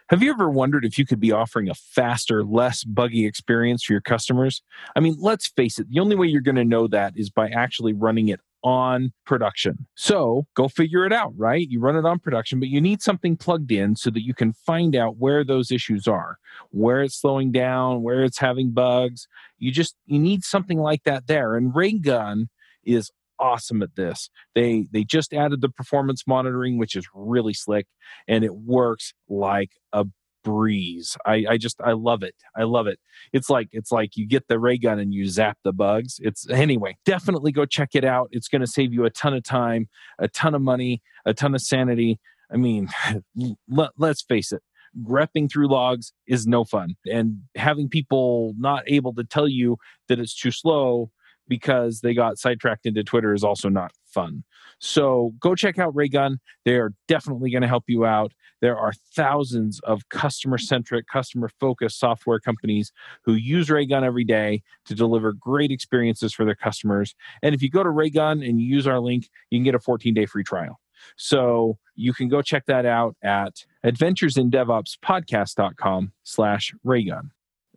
Have 0.09 0.21
you 0.21 0.31
ever 0.31 0.49
wondered 0.49 0.83
if 0.83 0.99
you 0.99 1.05
could 1.05 1.21
be 1.21 1.31
offering 1.31 1.69
a 1.69 1.73
faster, 1.73 2.43
less 2.43 2.83
buggy 2.83 3.25
experience 3.25 3.83
for 3.83 3.93
your 3.93 4.01
customers? 4.01 4.61
I 4.95 4.99
mean, 4.99 5.15
let's 5.19 5.47
face 5.47 5.79
it, 5.79 5.89
the 5.89 6.01
only 6.01 6.17
way 6.17 6.27
you're 6.27 6.41
going 6.41 6.55
to 6.55 6.65
know 6.65 6.87
that 6.87 7.13
is 7.15 7.29
by 7.29 7.49
actually 7.49 7.93
running 7.93 8.27
it 8.27 8.41
on 8.63 9.12
production. 9.26 9.88
So 9.95 10.47
go 10.56 10.67
figure 10.67 11.06
it 11.06 11.12
out, 11.13 11.34
right? 11.36 11.67
You 11.69 11.80
run 11.80 11.97
it 11.97 12.06
on 12.06 12.19
production, 12.19 12.60
but 12.60 12.69
you 12.69 12.80
need 12.80 13.02
something 13.02 13.36
plugged 13.36 13.71
in 13.71 13.95
so 13.95 14.10
that 14.12 14.23
you 14.23 14.34
can 14.34 14.54
find 14.54 14.95
out 14.95 15.17
where 15.17 15.43
those 15.43 15.71
issues 15.71 16.08
are, 16.08 16.38
where 16.69 17.02
it's 17.02 17.19
slowing 17.19 17.52
down, 17.52 18.04
where 18.04 18.23
it's 18.23 18.39
having 18.39 18.71
bugs. 18.71 19.28
You 19.58 19.71
just 19.71 19.95
you 20.06 20.19
need 20.19 20.43
something 20.43 20.80
like 20.80 21.04
that 21.04 21.28
there. 21.28 21.56
And 21.56 21.76
Raygun 21.76 22.49
is 22.84 23.12
awesome 23.39 23.82
at 23.82 23.95
this. 23.95 24.30
They 24.56 24.88
they 24.91 25.04
just 25.04 25.34
added 25.34 25.62
the 25.62 25.69
performance 25.69 26.26
monitoring, 26.26 26.78
which 26.78 26.95
is 26.95 27.06
really 27.13 27.54
slick, 27.54 27.88
and 28.28 28.43
it 28.43 28.56
works 28.56 29.13
like 29.28 29.71
a 29.91 30.06
breeze. 30.43 31.17
I, 31.25 31.45
I 31.49 31.58
just 31.58 31.82
I 31.82 31.93
love 31.93 32.23
it. 32.23 32.36
I 32.56 32.63
love 32.63 32.88
it. 32.88 32.99
It's 33.32 33.49
like 33.49 33.69
it's 33.71 33.91
like 33.91 34.15
you 34.15 34.27
get 34.27 34.47
the 34.47 34.60
ray 34.60 34.77
gun 34.77 34.99
and 34.99 35.13
you 35.13 35.27
zap 35.27 35.58
the 35.63 35.73
bugs. 35.73 36.19
It's 36.21 36.49
anyway, 36.49 36.97
definitely 37.06 37.51
go 37.51 37.65
check 37.65 37.89
it 37.93 38.06
out. 38.06 38.29
It's 38.32 38.47
going 38.47 38.62
to 38.62 38.67
save 38.67 38.93
you 38.93 39.06
a 39.06 39.10
ton 39.10 39.34
of 39.34 39.43
time, 39.43 39.88
a 40.19 40.27
ton 40.27 40.53
of 40.56 40.62
money, 40.62 41.01
a 41.25 41.34
ton 41.34 41.56
of 41.56 41.62
sanity. 41.62 42.19
I 42.51 42.58
mean, 42.58 42.89
let, 43.67 43.91
let's 43.97 44.21
face 44.21 44.51
it. 44.51 44.62
Grepping 45.03 45.51
through 45.51 45.69
logs 45.69 46.13
is 46.27 46.45
no 46.45 46.63
fun. 46.63 46.95
And 47.12 47.39
having 47.56 47.89
people 47.89 48.53
not 48.58 48.84
able 48.86 49.13
to 49.15 49.23
tell 49.23 49.47
you 49.47 49.77
that 50.08 50.19
it's 50.19 50.36
too 50.36 50.51
slow 50.51 51.10
because 51.47 52.01
they 52.01 52.13
got 52.13 52.38
sidetracked 52.38 52.86
into 52.86 53.03
Twitter 53.03 53.34
is 53.34 53.43
also 53.43 53.69
not 53.69 53.91
fun. 54.06 54.43
So 54.79 55.33
go 55.39 55.55
check 55.55 55.79
out 55.79 55.95
Raygun. 55.95 56.39
They 56.65 56.75
are 56.75 56.93
definitely 57.07 57.51
going 57.51 57.62
to 57.62 57.67
help 57.67 57.86
you 57.88 58.05
out. 58.05 58.33
There 58.62 58.77
are 58.77 58.93
thousands 59.15 59.79
of 59.81 60.07
customer 60.09 60.57
centric, 60.57 61.07
customer 61.07 61.49
focused 61.59 61.99
software 61.99 62.39
companies 62.39 62.91
who 63.23 63.33
use 63.33 63.69
Raygun 63.69 64.03
every 64.03 64.23
day 64.23 64.63
to 64.86 64.95
deliver 64.95 65.33
great 65.33 65.71
experiences 65.71 66.33
for 66.33 66.45
their 66.45 66.55
customers. 66.55 67.15
And 67.41 67.53
if 67.53 67.62
you 67.62 67.69
go 67.69 67.83
to 67.83 67.89
Raygun 67.89 68.41
and 68.41 68.62
use 68.62 68.88
our 68.88 68.99
link, 68.99 69.29
you 69.49 69.59
can 69.59 69.63
get 69.63 69.75
a 69.75 69.79
14 69.79 70.13
day 70.13 70.25
free 70.25 70.43
trial. 70.43 70.79
So 71.17 71.77
you 71.95 72.13
can 72.13 72.29
go 72.29 72.41
check 72.41 72.65
that 72.67 72.86
out 72.86 73.17
at 73.21 73.65
adventuresindevopspodcast.com 73.86 76.13
slash 76.23 76.73
raygun. 76.83 77.31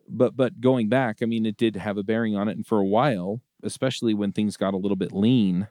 But 0.08 0.36
but 0.36 0.60
going 0.60 0.88
back, 0.88 1.18
I 1.22 1.26
mean, 1.26 1.44
it 1.46 1.56
did 1.56 1.74
have 1.76 1.96
a 1.96 2.04
bearing 2.04 2.36
on 2.36 2.48
it, 2.48 2.56
and 2.56 2.66
for 2.66 2.78
a 2.78 2.86
while, 2.86 3.40
especially 3.62 4.14
when 4.14 4.32
things 4.32 4.56
got 4.56 4.74
a 4.74 4.76
little 4.76 4.96
bit 4.96 5.12
lean, 5.12 5.68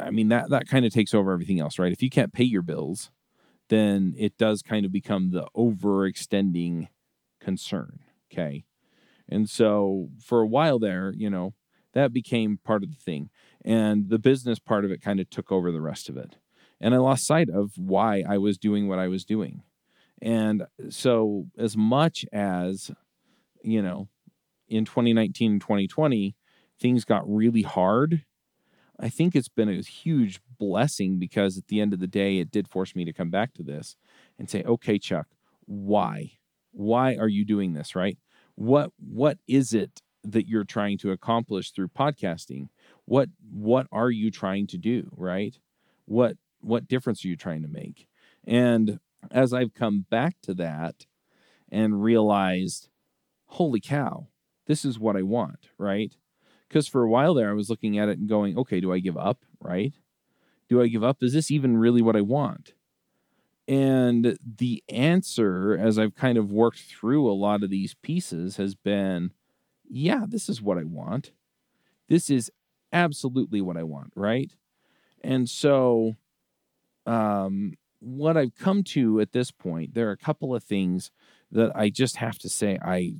I 0.00 0.10
mean 0.10 0.28
that 0.28 0.50
that 0.50 0.68
kind 0.68 0.84
of 0.84 0.92
takes 0.92 1.14
over 1.14 1.32
everything 1.32 1.60
else, 1.60 1.78
right? 1.78 1.92
If 1.92 2.02
you 2.02 2.10
can't 2.10 2.32
pay 2.32 2.44
your 2.44 2.62
bills, 2.62 3.10
then 3.68 4.14
it 4.16 4.38
does 4.38 4.62
kind 4.62 4.84
of 4.84 4.92
become 4.92 5.30
the 5.30 5.46
overextending 5.56 6.88
concern. 7.40 8.00
Okay. 8.32 8.64
And 9.28 9.48
so 9.48 10.08
for 10.22 10.40
a 10.40 10.46
while 10.46 10.78
there, 10.78 11.12
you 11.16 11.30
know, 11.30 11.54
that 11.92 12.12
became 12.12 12.58
part 12.62 12.82
of 12.82 12.90
the 12.90 13.00
thing. 13.00 13.30
And 13.64 14.08
the 14.08 14.18
business 14.18 14.58
part 14.58 14.84
of 14.84 14.90
it 14.90 15.02
kind 15.02 15.20
of 15.20 15.28
took 15.30 15.50
over 15.50 15.70
the 15.70 15.80
rest 15.80 16.08
of 16.08 16.16
it. 16.16 16.36
And 16.80 16.94
I 16.94 16.98
lost 16.98 17.26
sight 17.26 17.50
of 17.50 17.72
why 17.76 18.22
I 18.28 18.38
was 18.38 18.56
doing 18.56 18.88
what 18.88 18.98
I 18.98 19.08
was 19.08 19.24
doing. 19.24 19.62
And 20.20 20.66
so, 20.90 21.46
as 21.56 21.76
much 21.76 22.24
as, 22.32 22.90
you 23.62 23.82
know, 23.82 24.08
in 24.68 24.84
2019 24.84 25.52
and 25.52 25.60
2020, 25.60 26.36
things 26.80 27.04
got 27.04 27.28
really 27.28 27.62
hard, 27.62 28.24
I 29.00 29.08
think 29.08 29.36
it's 29.36 29.48
been 29.48 29.68
a 29.68 29.80
huge 29.80 30.40
blessing 30.58 31.18
because 31.18 31.56
at 31.56 31.68
the 31.68 31.80
end 31.80 31.92
of 31.92 32.00
the 32.00 32.06
day, 32.08 32.38
it 32.38 32.50
did 32.50 32.68
force 32.68 32.96
me 32.96 33.04
to 33.04 33.12
come 33.12 33.30
back 33.30 33.54
to 33.54 33.62
this 33.62 33.96
and 34.38 34.50
say, 34.50 34.62
okay, 34.64 34.98
Chuck, 34.98 35.28
why? 35.66 36.32
Why 36.72 37.14
are 37.16 37.28
you 37.28 37.44
doing 37.44 37.74
this, 37.74 37.94
right? 37.94 38.18
What 38.54 38.92
what 38.98 39.38
is 39.46 39.72
it 39.72 40.02
that 40.24 40.48
you're 40.48 40.64
trying 40.64 40.98
to 40.98 41.12
accomplish 41.12 41.70
through 41.70 41.88
podcasting? 41.88 42.68
What 43.04 43.28
what 43.50 43.86
are 43.92 44.10
you 44.10 44.30
trying 44.30 44.66
to 44.68 44.78
do, 44.78 45.10
right? 45.16 45.56
What 46.06 46.36
what 46.60 46.88
difference 46.88 47.24
are 47.24 47.28
you 47.28 47.36
trying 47.36 47.62
to 47.62 47.68
make? 47.68 48.08
And 48.44 48.98
as 49.30 49.52
I've 49.52 49.74
come 49.74 50.06
back 50.10 50.36
to 50.42 50.54
that 50.54 51.06
and 51.70 52.02
realized, 52.02 52.88
holy 53.46 53.80
cow, 53.80 54.28
this 54.66 54.84
is 54.84 54.98
what 54.98 55.16
I 55.16 55.22
want, 55.22 55.68
right? 55.78 56.16
Because 56.68 56.86
for 56.86 57.02
a 57.02 57.08
while 57.08 57.34
there, 57.34 57.50
I 57.50 57.54
was 57.54 57.70
looking 57.70 57.98
at 57.98 58.08
it 58.08 58.18
and 58.18 58.28
going, 58.28 58.58
okay, 58.58 58.80
do 58.80 58.92
I 58.92 58.98
give 58.98 59.16
up, 59.16 59.44
right? 59.60 59.94
Do 60.68 60.82
I 60.82 60.88
give 60.88 61.02
up? 61.02 61.22
Is 61.22 61.32
this 61.32 61.50
even 61.50 61.78
really 61.78 62.02
what 62.02 62.16
I 62.16 62.20
want? 62.20 62.74
And 63.66 64.38
the 64.56 64.82
answer, 64.88 65.76
as 65.78 65.98
I've 65.98 66.14
kind 66.14 66.38
of 66.38 66.50
worked 66.50 66.80
through 66.80 67.30
a 67.30 67.32
lot 67.32 67.62
of 67.62 67.70
these 67.70 67.94
pieces, 67.94 68.56
has 68.56 68.74
been 68.74 69.32
yeah, 69.90 70.24
this 70.28 70.48
is 70.48 70.60
what 70.60 70.78
I 70.78 70.84
want. 70.84 71.32
This 72.08 72.30
is 72.30 72.50
absolutely 72.92 73.60
what 73.60 73.76
I 73.76 73.82
want, 73.82 74.12
right? 74.14 74.50
And 75.22 75.48
so, 75.48 76.16
um, 77.06 77.74
what 78.00 78.36
I've 78.36 78.54
come 78.54 78.84
to 78.84 79.20
at 79.20 79.32
this 79.32 79.50
point, 79.50 79.94
there 79.94 80.08
are 80.08 80.12
a 80.12 80.16
couple 80.16 80.54
of 80.54 80.62
things 80.62 81.10
that 81.50 81.74
I 81.74 81.88
just 81.90 82.16
have 82.16 82.38
to 82.40 82.48
say 82.48 82.78
I 82.82 83.14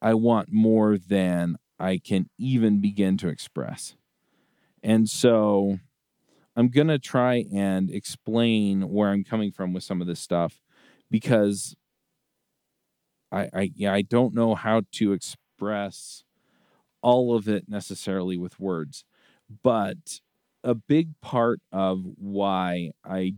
I 0.00 0.14
want 0.14 0.52
more 0.52 0.98
than 0.98 1.56
I 1.84 1.98
can 1.98 2.30
even 2.38 2.80
begin 2.80 3.18
to 3.18 3.28
express. 3.28 3.94
And 4.82 5.06
so 5.08 5.80
I'm 6.56 6.68
going 6.68 6.88
to 6.88 6.98
try 6.98 7.44
and 7.52 7.90
explain 7.90 8.88
where 8.88 9.10
I'm 9.10 9.22
coming 9.22 9.52
from 9.52 9.74
with 9.74 9.84
some 9.84 10.00
of 10.00 10.06
this 10.06 10.18
stuff 10.18 10.62
because 11.10 11.76
I, 13.30 13.50
I 13.52 13.70
yeah, 13.74 13.92
I 13.92 14.00
don't 14.00 14.34
know 14.34 14.54
how 14.54 14.82
to 14.92 15.12
express 15.12 16.24
all 17.02 17.36
of 17.36 17.48
it 17.48 17.68
necessarily 17.68 18.38
with 18.38 18.58
words, 18.58 19.04
but 19.62 20.20
a 20.62 20.74
big 20.74 21.20
part 21.20 21.60
of 21.70 22.02
why 22.16 22.92
I 23.04 23.34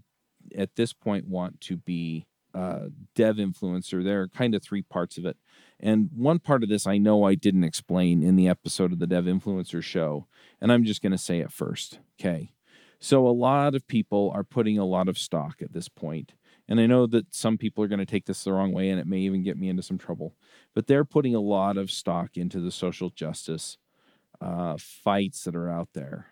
at 0.57 0.77
this 0.77 0.93
point 0.93 1.27
want 1.27 1.61
to 1.63 1.77
be 1.77 2.27
a 2.57 2.89
dev 3.15 3.37
influencer, 3.37 4.03
there 4.03 4.23
are 4.23 4.29
kind 4.29 4.55
of 4.55 4.63
three 4.63 4.83
parts 4.83 5.19
of 5.19 5.27
it. 5.27 5.37
And 5.79 6.11
one 6.15 6.39
part 6.39 6.63
of 6.63 6.69
this 6.69 6.87
I 6.87 6.99
know 6.99 7.25
I 7.25 7.35
didn't 7.35 7.65
explain 7.65 8.23
in 8.23 8.37
the 8.37 8.49
episode 8.49 8.93
of 8.93 8.99
the 8.99 9.07
Dev 9.07 9.25
Influencer 9.25 9.83
show, 9.83 10.27
and 10.61 10.73
I'm 10.73 10.85
just 10.85 11.03
going 11.03 11.13
to 11.13 11.19
say 11.19 11.41
it 11.41 11.53
first. 11.53 11.99
Okay. 12.19 12.53
So 12.99 13.27
a 13.27 13.29
lot 13.29 13.75
of 13.75 13.87
people 13.87 14.33
are 14.35 14.43
putting 14.43 14.79
a 14.79 14.87
lot 14.87 15.09
of 15.09 15.19
stock 15.19 15.61
at 15.61 15.75
this 15.75 15.89
point 15.89 16.33
and 16.69 16.81
I 16.81 16.87
know 16.87 17.07
that 17.07 17.35
some 17.35 17.59
people 17.59 17.85
are 17.85 17.89
going 17.89 18.01
to 18.01 18.07
take 18.07 18.27
this 18.27 18.45
the 18.45 18.53
wrong 18.53 18.73
way 18.73 18.91
and 18.91 19.01
it 19.01 19.07
may 19.07 19.19
even 19.19 19.43
get 19.43 19.57
me 19.57 19.69
into 19.69 19.83
some 19.83 19.99
trouble. 19.99 20.35
But 20.75 20.87
they're 20.87 21.05
putting 21.05 21.35
a 21.35 21.41
lot 21.41 21.77
of 21.77 21.91
stock 21.91 22.37
into 22.37 22.61
the 22.61 22.73
social 22.73 23.11
justice 23.11 23.79
uh, 24.41 24.77
fights 24.79 25.45
that 25.45 25.55
are 25.55 25.71
out 25.71 25.91
there. 25.95 26.29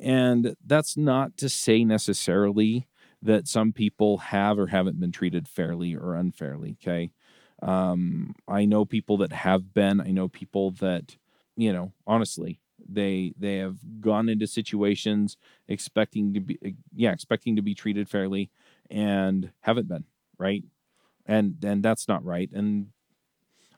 And 0.00 0.56
that's 0.64 0.96
not 0.96 1.36
to 1.38 1.48
say 1.48 1.84
necessarily 1.84 2.86
that 3.24 3.48
some 3.48 3.72
people 3.72 4.18
have 4.18 4.58
or 4.58 4.68
haven't 4.68 5.00
been 5.00 5.12
treated 5.12 5.48
fairly 5.48 5.96
or 5.96 6.14
unfairly. 6.14 6.76
Okay. 6.82 7.10
Um, 7.62 8.34
I 8.46 8.66
know 8.66 8.84
people 8.84 9.16
that 9.18 9.32
have 9.32 9.72
been, 9.72 10.00
I 10.00 10.10
know 10.10 10.28
people 10.28 10.70
that, 10.72 11.16
you 11.56 11.72
know, 11.72 11.92
honestly, 12.06 12.60
they 12.86 13.32
they 13.38 13.58
have 13.58 13.78
gone 14.00 14.28
into 14.28 14.46
situations 14.46 15.36
expecting 15.68 16.34
to 16.34 16.40
be 16.40 16.58
yeah 16.94 17.12
expecting 17.12 17.56
to 17.56 17.62
be 17.62 17.74
treated 17.74 18.08
fairly 18.08 18.50
and 18.90 19.50
haven't 19.60 19.88
been 19.88 20.04
right 20.38 20.64
and 21.24 21.56
and 21.64 21.82
that's 21.82 22.08
not 22.08 22.24
right 22.24 22.50
and 22.52 22.88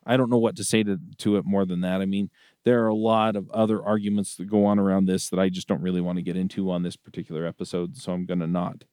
i 0.05 0.17
don't 0.17 0.29
know 0.29 0.37
what 0.37 0.55
to 0.55 0.63
say 0.63 0.83
to 0.83 0.99
to 1.17 1.37
it 1.37 1.45
more 1.45 1.65
than 1.65 1.81
that 1.81 2.01
i 2.01 2.05
mean 2.05 2.29
there 2.65 2.83
are 2.83 2.89
a 2.89 2.95
lot 2.95 3.35
of 3.35 3.49
other 3.51 3.81
arguments 3.81 4.35
that 4.35 4.49
go 4.49 4.65
on 4.65 4.79
around 4.79 5.05
this 5.05 5.29
that 5.29 5.39
i 5.39 5.47
just 5.47 5.67
don't 5.67 5.81
really 5.81 6.01
want 6.01 6.17
to 6.17 6.23
get 6.23 6.35
into 6.35 6.69
on 6.69 6.83
this 6.83 6.97
particular 6.97 7.45
episode 7.45 7.95
so 7.95 8.11
i'm 8.11 8.25
going 8.25 8.39
to 8.39 8.47
not 8.47 8.83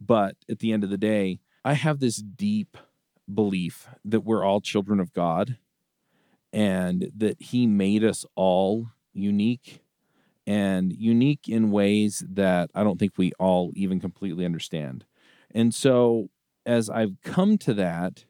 but 0.00 0.36
at 0.50 0.58
the 0.58 0.72
end 0.72 0.84
of 0.84 0.90
the 0.90 0.98
day 0.98 1.40
i 1.64 1.74
have 1.74 2.00
this 2.00 2.16
deep 2.16 2.76
belief 3.32 3.88
that 4.04 4.20
we're 4.20 4.44
all 4.44 4.60
children 4.60 5.00
of 5.00 5.12
god 5.12 5.58
and 6.52 7.10
that 7.16 7.40
he 7.40 7.66
made 7.66 8.02
us 8.04 8.24
all 8.34 8.88
unique 9.12 9.82
and 10.48 10.94
unique 10.94 11.46
in 11.46 11.70
ways 11.70 12.24
that 12.26 12.70
I 12.74 12.82
don't 12.82 12.98
think 12.98 13.18
we 13.18 13.32
all 13.38 13.70
even 13.74 14.00
completely 14.00 14.46
understand. 14.46 15.04
And 15.54 15.74
so 15.74 16.30
as 16.64 16.88
I've 16.88 17.20
come 17.22 17.58
to 17.58 17.74
that 17.74 18.24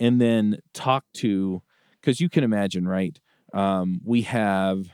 and 0.00 0.20
then 0.20 0.58
talked 0.74 1.14
to, 1.18 1.62
because 2.00 2.20
you 2.20 2.28
can 2.28 2.42
imagine, 2.42 2.88
right? 2.88 3.20
Um, 3.54 4.00
we 4.04 4.22
have, 4.22 4.88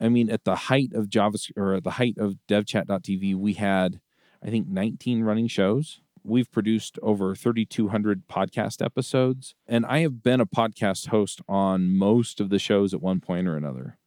I 0.00 0.08
mean, 0.08 0.30
at 0.30 0.44
the 0.44 0.56
height 0.56 0.94
of 0.94 1.08
JavaScript 1.08 1.58
or 1.58 1.74
at 1.74 1.84
the 1.84 1.92
height 1.92 2.16
of 2.16 2.36
devchat.tv, 2.48 3.36
we 3.36 3.52
had, 3.52 4.00
I 4.42 4.50
think, 4.50 4.68
19 4.68 5.22
running 5.22 5.48
shows. 5.48 6.00
We've 6.22 6.50
produced 6.50 6.98
over 7.02 7.34
3,200 7.36 8.26
podcast 8.26 8.84
episodes, 8.84 9.54
and 9.66 9.86
I 9.86 10.00
have 10.00 10.22
been 10.22 10.40
a 10.40 10.46
podcast 10.46 11.08
host 11.08 11.40
on 11.48 11.96
most 11.96 12.40
of 12.40 12.50
the 12.50 12.58
shows 12.58 12.92
at 12.92 13.00
one 13.00 13.20
point 13.20 13.46
or 13.46 13.56
another. 13.56 13.98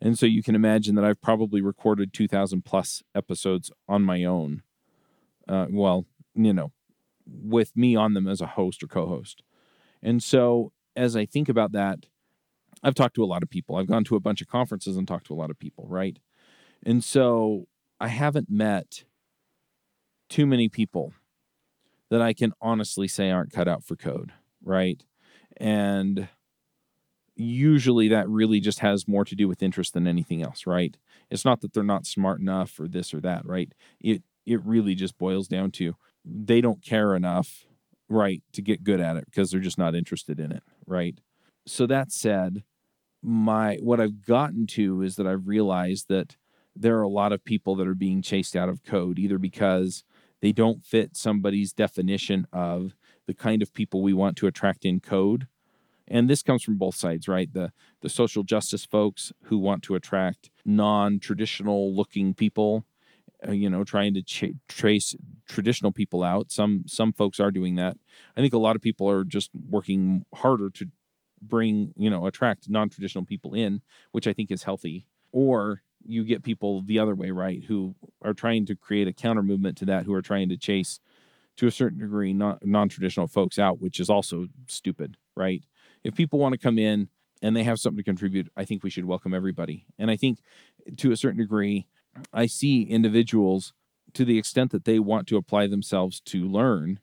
And 0.00 0.18
so 0.18 0.26
you 0.26 0.42
can 0.42 0.54
imagine 0.54 0.94
that 0.96 1.04
I've 1.04 1.20
probably 1.20 1.60
recorded 1.60 2.12
2,000 2.12 2.64
plus 2.64 3.02
episodes 3.14 3.70
on 3.86 4.02
my 4.02 4.24
own 4.24 4.62
uh, 5.48 5.66
well, 5.70 6.06
you 6.34 6.52
know, 6.52 6.72
with 7.26 7.76
me 7.76 7.96
on 7.96 8.14
them 8.14 8.28
as 8.28 8.40
a 8.40 8.46
host 8.46 8.82
or 8.82 8.86
co-host. 8.86 9.42
And 10.02 10.22
so 10.22 10.72
as 10.96 11.16
I 11.16 11.26
think 11.26 11.48
about 11.48 11.72
that, 11.72 12.06
I've 12.82 12.94
talked 12.94 13.14
to 13.16 13.24
a 13.24 13.26
lot 13.26 13.42
of 13.42 13.50
people. 13.50 13.76
I've 13.76 13.86
gone 13.86 14.04
to 14.04 14.16
a 14.16 14.20
bunch 14.20 14.40
of 14.40 14.48
conferences 14.48 14.96
and 14.96 15.06
talked 15.06 15.26
to 15.28 15.34
a 15.34 15.36
lot 15.36 15.50
of 15.50 15.58
people, 15.58 15.86
right? 15.88 16.18
And 16.84 17.04
so 17.04 17.68
I 18.00 18.08
haven't 18.08 18.50
met 18.50 19.04
too 20.32 20.46
many 20.46 20.66
people 20.66 21.12
that 22.08 22.22
I 22.22 22.32
can 22.32 22.54
honestly 22.60 23.06
say 23.06 23.30
aren't 23.30 23.52
cut 23.52 23.68
out 23.68 23.84
for 23.84 23.96
code, 23.96 24.32
right? 24.64 25.02
And 25.58 26.28
usually 27.36 28.08
that 28.08 28.28
really 28.28 28.58
just 28.58 28.78
has 28.78 29.06
more 29.06 29.26
to 29.26 29.34
do 29.34 29.46
with 29.46 29.62
interest 29.62 29.92
than 29.92 30.06
anything 30.06 30.42
else, 30.42 30.66
right? 30.66 30.96
It's 31.30 31.44
not 31.44 31.60
that 31.60 31.74
they're 31.74 31.82
not 31.82 32.06
smart 32.06 32.40
enough 32.40 32.80
or 32.80 32.88
this 32.88 33.12
or 33.12 33.20
that, 33.20 33.44
right? 33.44 33.72
It 34.00 34.22
it 34.46 34.64
really 34.64 34.94
just 34.94 35.18
boils 35.18 35.48
down 35.48 35.70
to 35.72 35.96
they 36.24 36.60
don't 36.62 36.82
care 36.82 37.14
enough, 37.14 37.66
right, 38.08 38.42
to 38.54 38.62
get 38.62 38.84
good 38.84 39.00
at 39.00 39.16
it 39.16 39.26
because 39.26 39.50
they're 39.50 39.60
just 39.60 39.78
not 39.78 39.94
interested 39.94 40.40
in 40.40 40.50
it, 40.50 40.62
right? 40.86 41.20
So 41.66 41.86
that 41.86 42.10
said, 42.10 42.64
my 43.22 43.76
what 43.82 44.00
I've 44.00 44.24
gotten 44.26 44.66
to 44.68 45.02
is 45.02 45.16
that 45.16 45.26
I've 45.26 45.46
realized 45.46 46.08
that 46.08 46.36
there 46.74 46.98
are 46.98 47.02
a 47.02 47.08
lot 47.08 47.32
of 47.32 47.44
people 47.44 47.76
that 47.76 47.86
are 47.86 47.94
being 47.94 48.22
chased 48.22 48.56
out 48.56 48.68
of 48.68 48.82
code 48.82 49.18
either 49.18 49.38
because 49.38 50.04
they 50.42 50.52
don't 50.52 50.84
fit 50.84 51.16
somebody's 51.16 51.72
definition 51.72 52.46
of 52.52 52.94
the 53.26 53.34
kind 53.34 53.62
of 53.62 53.72
people 53.72 54.02
we 54.02 54.12
want 54.12 54.36
to 54.36 54.46
attract 54.46 54.84
in 54.84 55.00
code. 55.00 55.46
And 56.08 56.28
this 56.28 56.42
comes 56.42 56.62
from 56.62 56.76
both 56.76 56.96
sides 56.96 57.28
right? 57.28 57.50
The 57.50 57.72
the 58.02 58.10
social 58.10 58.42
justice 58.42 58.84
folks 58.84 59.32
who 59.44 59.56
want 59.56 59.82
to 59.84 59.94
attract 59.94 60.50
non-traditional 60.66 61.94
looking 61.94 62.34
people 62.34 62.84
uh, 63.46 63.52
you 63.52 63.70
know 63.70 63.84
trying 63.84 64.14
to 64.14 64.22
ch- 64.22 64.54
trace 64.68 65.14
traditional 65.48 65.92
people 65.92 66.22
out. 66.22 66.50
Some 66.50 66.84
some 66.86 67.12
folks 67.12 67.40
are 67.40 67.50
doing 67.50 67.76
that. 67.76 67.96
I 68.36 68.40
think 68.40 68.52
a 68.52 68.58
lot 68.58 68.76
of 68.76 68.82
people 68.82 69.08
are 69.08 69.24
just 69.24 69.50
working 69.70 70.24
harder 70.34 70.70
to 70.70 70.88
bring 71.40 71.92
you 71.96 72.10
know 72.10 72.26
attract 72.26 72.68
non-traditional 72.68 73.24
people 73.24 73.52
in 73.52 73.82
which 74.12 74.26
i 74.28 74.32
think 74.32 74.50
is 74.50 74.64
healthy. 74.64 75.06
Or 75.32 75.82
you 76.06 76.24
get 76.24 76.42
people 76.42 76.82
the 76.82 76.98
other 76.98 77.14
way, 77.14 77.30
right? 77.30 77.62
Who 77.64 77.94
are 78.22 78.34
trying 78.34 78.66
to 78.66 78.76
create 78.76 79.08
a 79.08 79.12
counter 79.12 79.42
movement 79.42 79.76
to 79.78 79.84
that, 79.86 80.04
who 80.04 80.14
are 80.14 80.22
trying 80.22 80.48
to 80.48 80.56
chase, 80.56 81.00
to 81.56 81.66
a 81.66 81.70
certain 81.70 81.98
degree, 81.98 82.32
non 82.32 82.88
traditional 82.88 83.26
folks 83.26 83.58
out, 83.58 83.80
which 83.80 84.00
is 84.00 84.08
also 84.08 84.48
stupid, 84.66 85.16
right? 85.36 85.62
If 86.02 86.14
people 86.14 86.38
want 86.38 86.52
to 86.52 86.58
come 86.58 86.78
in 86.78 87.08
and 87.42 87.54
they 87.54 87.64
have 87.64 87.78
something 87.78 87.98
to 87.98 88.02
contribute, 88.02 88.50
I 88.56 88.64
think 88.64 88.82
we 88.82 88.90
should 88.90 89.04
welcome 89.04 89.34
everybody. 89.34 89.86
And 89.98 90.10
I 90.10 90.16
think 90.16 90.38
to 90.96 91.12
a 91.12 91.16
certain 91.16 91.40
degree, 91.40 91.86
I 92.32 92.46
see 92.46 92.82
individuals 92.82 93.72
to 94.14 94.24
the 94.24 94.38
extent 94.38 94.70
that 94.72 94.84
they 94.84 94.98
want 94.98 95.26
to 95.28 95.36
apply 95.36 95.66
themselves 95.66 96.20
to 96.20 96.46
learn 96.46 97.00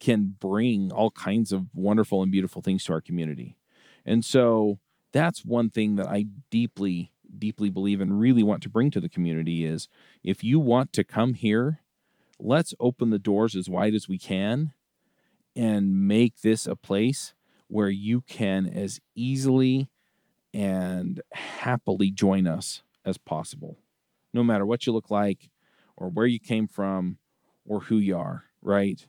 can 0.00 0.36
bring 0.38 0.92
all 0.92 1.10
kinds 1.10 1.52
of 1.52 1.66
wonderful 1.74 2.22
and 2.22 2.32
beautiful 2.32 2.62
things 2.62 2.84
to 2.84 2.92
our 2.92 3.00
community. 3.00 3.56
And 4.04 4.24
so 4.24 4.78
that's 5.12 5.44
one 5.44 5.70
thing 5.70 5.96
that 5.96 6.06
I 6.06 6.26
deeply 6.50 7.12
deeply 7.38 7.70
believe 7.70 8.00
and 8.00 8.20
really 8.20 8.42
want 8.42 8.62
to 8.62 8.68
bring 8.68 8.90
to 8.90 9.00
the 9.00 9.08
community 9.08 9.64
is 9.64 9.88
if 10.22 10.42
you 10.42 10.58
want 10.58 10.92
to 10.94 11.04
come 11.04 11.34
here, 11.34 11.80
let's 12.38 12.74
open 12.80 13.10
the 13.10 13.18
doors 13.18 13.54
as 13.56 13.68
wide 13.68 13.94
as 13.94 14.08
we 14.08 14.18
can 14.18 14.72
and 15.54 16.06
make 16.06 16.42
this 16.42 16.66
a 16.66 16.76
place 16.76 17.34
where 17.68 17.88
you 17.88 18.20
can 18.20 18.66
as 18.66 19.00
easily 19.14 19.88
and 20.52 21.20
happily 21.32 22.10
join 22.10 22.46
us 22.46 22.82
as 23.04 23.18
possible, 23.18 23.78
no 24.32 24.42
matter 24.42 24.66
what 24.66 24.86
you 24.86 24.92
look 24.92 25.10
like 25.10 25.50
or 25.96 26.08
where 26.08 26.26
you 26.26 26.38
came 26.38 26.66
from 26.66 27.18
or 27.64 27.80
who 27.80 27.96
you 27.96 28.16
are, 28.16 28.44
right? 28.62 29.06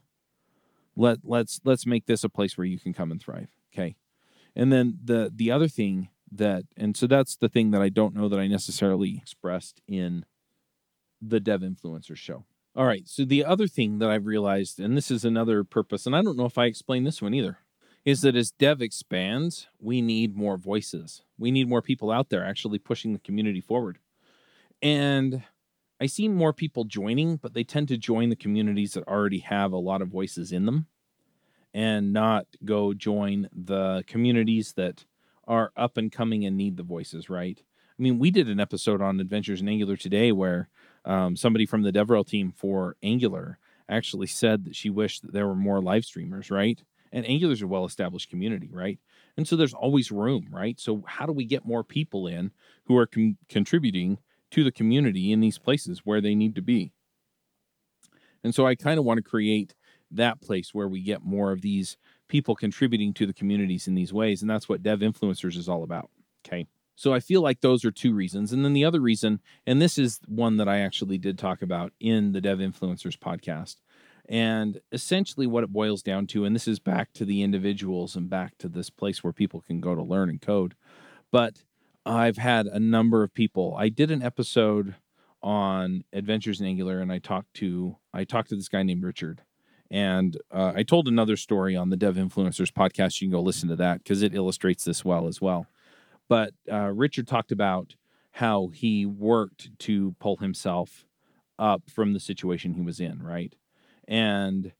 Let 0.96 1.20
let's 1.24 1.62
let's 1.64 1.86
make 1.86 2.06
this 2.06 2.24
a 2.24 2.30
place 2.30 2.58
where 2.58 2.66
you 2.66 2.80
can 2.80 2.94
come 2.94 3.12
and 3.12 3.22
thrive. 3.22 3.50
Okay. 3.74 3.96
And 4.56 4.74
then 4.74 4.98
the 5.04 5.32
the 5.34 5.52
other 5.52 5.68
thing 5.68 6.10
that 6.32 6.64
and 6.76 6.96
so 6.96 7.08
that's 7.08 7.36
the 7.36 7.50
thing 7.50 7.72
that 7.72 7.82
I 7.82 7.90
don't 7.90 8.16
know 8.16 8.30
that 8.30 8.40
I 8.40 8.48
necessarily 8.48 9.18
expressed 9.18 9.82
in 9.88 10.26
the 11.22 11.40
dev 11.40 11.62
influencer 11.62 12.16
show. 12.16 12.46
All 12.76 12.86
right, 12.86 13.08
so 13.08 13.26
the 13.26 13.44
other 13.44 13.68
thing 13.68 14.00
that 14.00 14.10
I've 14.10 14.26
realized 14.26 14.80
and 14.80 14.96
this 14.96 15.10
is 15.10 15.26
another 15.26 15.64
purpose 15.64 16.06
and 16.06 16.16
I 16.16 16.22
don't 16.22 16.38
know 16.38 16.46
if 16.46 16.58
I 16.58 16.66
explained 16.66 17.08
this 17.08 17.22
one 17.22 17.34
either 17.34 17.60
is 18.06 18.22
that 18.22 18.38
as 18.38 18.52
dev 18.52 18.82
expands, 18.82 19.68
we 19.80 20.02
need 20.02 20.34
more 20.34 20.56
voices. 20.56 21.24
We 21.38 21.52
need 21.52 21.68
more 21.68 21.82
people 21.82 22.10
out 22.10 22.30
there 22.30 22.46
actually 22.46 22.80
pushing 22.80 23.12
the 23.12 23.20
community 23.20 23.60
forward. 23.60 24.00
And 24.82 25.44
I 26.00 26.06
see 26.06 26.30
more 26.30 26.54
people 26.54 26.86
joining, 26.86 27.36
but 27.36 27.54
they 27.54 27.66
tend 27.66 27.90
to 27.90 27.98
join 27.98 28.30
the 28.30 28.38
communities 28.38 28.94
that 28.94 29.08
already 29.08 29.40
have 29.40 29.74
a 29.74 29.78
lot 29.78 30.02
of 30.02 30.08
voices 30.08 30.54
in 30.54 30.66
them 30.66 30.88
and 31.74 32.14
not 32.14 32.48
go 32.64 32.94
join 32.94 33.50
the 33.52 34.04
communities 34.08 34.74
that 34.78 35.06
are 35.48 35.72
up 35.76 35.98
and 35.98 36.12
coming 36.12 36.46
and 36.46 36.58
need 36.58 36.78
the 36.78 36.84
voices, 36.84 37.30
right? 37.30 37.62
I 37.98 38.02
mean, 38.02 38.20
we 38.20 38.30
did 38.30 38.48
an 38.48 38.60
episode 38.60 39.02
on 39.02 39.20
Adventures 39.20 39.62
in 39.62 39.70
Angular 39.70 39.98
today 39.98 40.32
where 40.32 40.70
um, 41.06 41.36
somebody 41.36 41.66
from 41.66 41.82
the 41.82 41.92
DevRel 41.92 42.28
team 42.28 42.52
for 42.56 42.96
Angular 43.02 43.58
actually 43.90 44.28
said 44.28 44.66
that 44.66 44.76
she 44.76 44.90
wished 44.90 45.24
that 45.24 45.34
there 45.34 45.48
were 45.48 45.56
more 45.56 45.82
live 45.82 46.06
streamers, 46.06 46.52
right? 46.52 46.84
And 47.12 47.26
Angular's 47.26 47.62
a 47.62 47.68
well 47.68 47.86
established 47.86 48.30
community, 48.30 48.70
right? 48.72 49.00
And 49.38 49.48
so 49.48 49.56
there's 49.56 49.74
always 49.74 50.12
room, 50.12 50.48
right? 50.52 50.80
So, 50.80 51.04
how 51.08 51.26
do 51.26 51.32
we 51.32 51.46
get 51.46 51.66
more 51.66 51.84
people 51.84 52.28
in 52.28 52.52
who 52.86 52.98
are 52.98 53.08
com- 53.08 53.38
contributing 53.48 54.18
to 54.52 54.64
the 54.64 54.72
community 54.72 55.32
in 55.32 55.40
these 55.40 55.58
places 55.58 56.02
where 56.04 56.22
they 56.22 56.36
need 56.36 56.56
to 56.56 56.62
be? 56.62 56.92
And 58.44 58.54
so, 58.54 58.68
I 58.68 58.76
kind 58.76 59.00
of 59.00 59.06
want 59.06 59.20
to 59.20 59.24
create 59.24 59.74
that 60.12 60.42
place 60.42 60.74
where 60.74 60.88
we 60.88 61.02
get 61.02 61.24
more 61.24 61.52
of 61.52 61.62
these 61.62 61.98
people 62.28 62.56
contributing 62.56 63.14
to 63.14 63.26
the 63.26 63.34
communities 63.34 63.88
in 63.88 63.96
these 63.96 64.14
ways. 64.14 64.42
And 64.42 64.50
that's 64.50 64.68
what 64.68 64.84
Dev 64.84 65.00
Influencers 65.00 65.58
is 65.58 65.70
all 65.70 65.84
about. 65.84 66.10
Okay. 66.46 66.68
So 66.96 67.14
I 67.14 67.20
feel 67.20 67.42
like 67.42 67.62
those 67.62 67.86
are 67.86 67.92
two 67.92 68.14
reasons. 68.14 68.52
And 68.52 68.66
then 68.66 68.74
the 68.74 68.86
other 68.86 69.00
reason, 69.00 69.40
and 69.68 69.82
this 69.82 69.98
is 69.98 70.20
one 70.28 70.58
that 70.58 70.68
I 70.68 70.80
actually 70.80 71.20
did 71.20 71.38
talk 71.38 71.62
about 71.62 71.94
in 72.00 72.32
the 72.32 72.42
Dev 72.42 72.58
Influencers 72.58 73.18
podcast. 73.18 73.76
And 74.28 74.82
essentially, 74.92 75.48
what 75.48 75.64
it 75.64 75.72
boils 75.72 76.02
down 76.02 76.28
to, 76.28 76.44
and 76.44 76.54
this 76.54 76.68
is 76.68 76.80
back 76.80 77.14
to 77.14 77.24
the 77.24 77.44
individuals 77.44 78.16
and 78.16 78.30
back 78.30 78.58
to 78.58 78.68
this 78.68 78.90
place 78.90 79.24
where 79.24 79.32
people 79.32 79.62
can 79.62 79.80
go 79.80 79.96
to 79.96 80.02
learn 80.02 80.30
and 80.30 80.42
code. 80.42 80.76
But 81.32 81.64
I've 82.06 82.38
had 82.38 82.68
a 82.68 82.80
number 82.80 83.24
of 83.24 83.34
people. 83.34 83.76
I 83.78 83.90
did 83.90 84.12
an 84.12 84.22
episode 84.22 84.96
on 85.42 86.04
Adventures 86.12 86.60
in 86.60 86.68
Angular, 86.68 87.00
and 87.00 87.12
I 87.12 87.20
talked 87.20 87.54
to 87.56 87.98
I 88.14 88.24
talked 88.24 88.50
to 88.50 88.56
this 88.56 88.70
guy 88.70 88.84
named 88.84 89.04
Richard, 89.04 89.44
and 89.90 90.38
uh, 90.52 90.74
I 90.76 90.84
told 90.84 91.08
another 91.08 91.38
story 91.38 91.76
on 91.76 91.90
the 91.90 91.98
Dev 91.98 92.16
Influencers 92.16 92.72
podcast. 92.72 93.22
You 93.22 93.28
can 93.28 93.38
go 93.38 93.42
listen 93.42 93.70
to 93.70 93.76
that 93.78 94.04
because 94.04 94.22
it 94.22 94.36
illustrates 94.36 94.84
this 94.84 95.06
well 95.06 95.28
as 95.28 95.42
well. 95.42 95.68
But 96.28 96.54
uh, 96.72 96.92
Richard 96.94 97.28
talked 97.28 97.52
about 97.52 97.96
how 98.32 98.68
he 98.74 99.06
worked 99.06 99.70
to 99.80 100.16
pull 100.20 100.38
himself 100.38 101.06
up 101.58 101.90
from 101.90 102.14
the 102.14 102.20
situation 102.20 102.74
he 102.74 102.82
was 102.82 103.00
in, 103.00 103.24
right? 103.24 103.56
And 104.08 104.74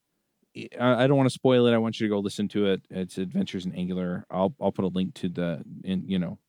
I 0.80 1.08
don't 1.08 1.18
want 1.18 1.30
to 1.30 1.34
spoil 1.34 1.68
it. 1.68 1.74
I 1.74 1.78
want 1.78 2.00
you 2.00 2.08
to 2.08 2.14
go 2.14 2.20
listen 2.20 2.48
to 2.50 2.68
it. 2.68 2.82
It's 2.90 3.18
Adventures 3.18 3.66
in 3.66 3.74
Angular. 3.76 4.26
I'll 4.30 4.54
I'll 4.60 4.72
put 4.72 4.86
a 4.86 4.90
link 4.90 5.14
to 5.16 5.30
the 5.30 5.64
in 5.84 6.08
you 6.08 6.18
know 6.20 6.40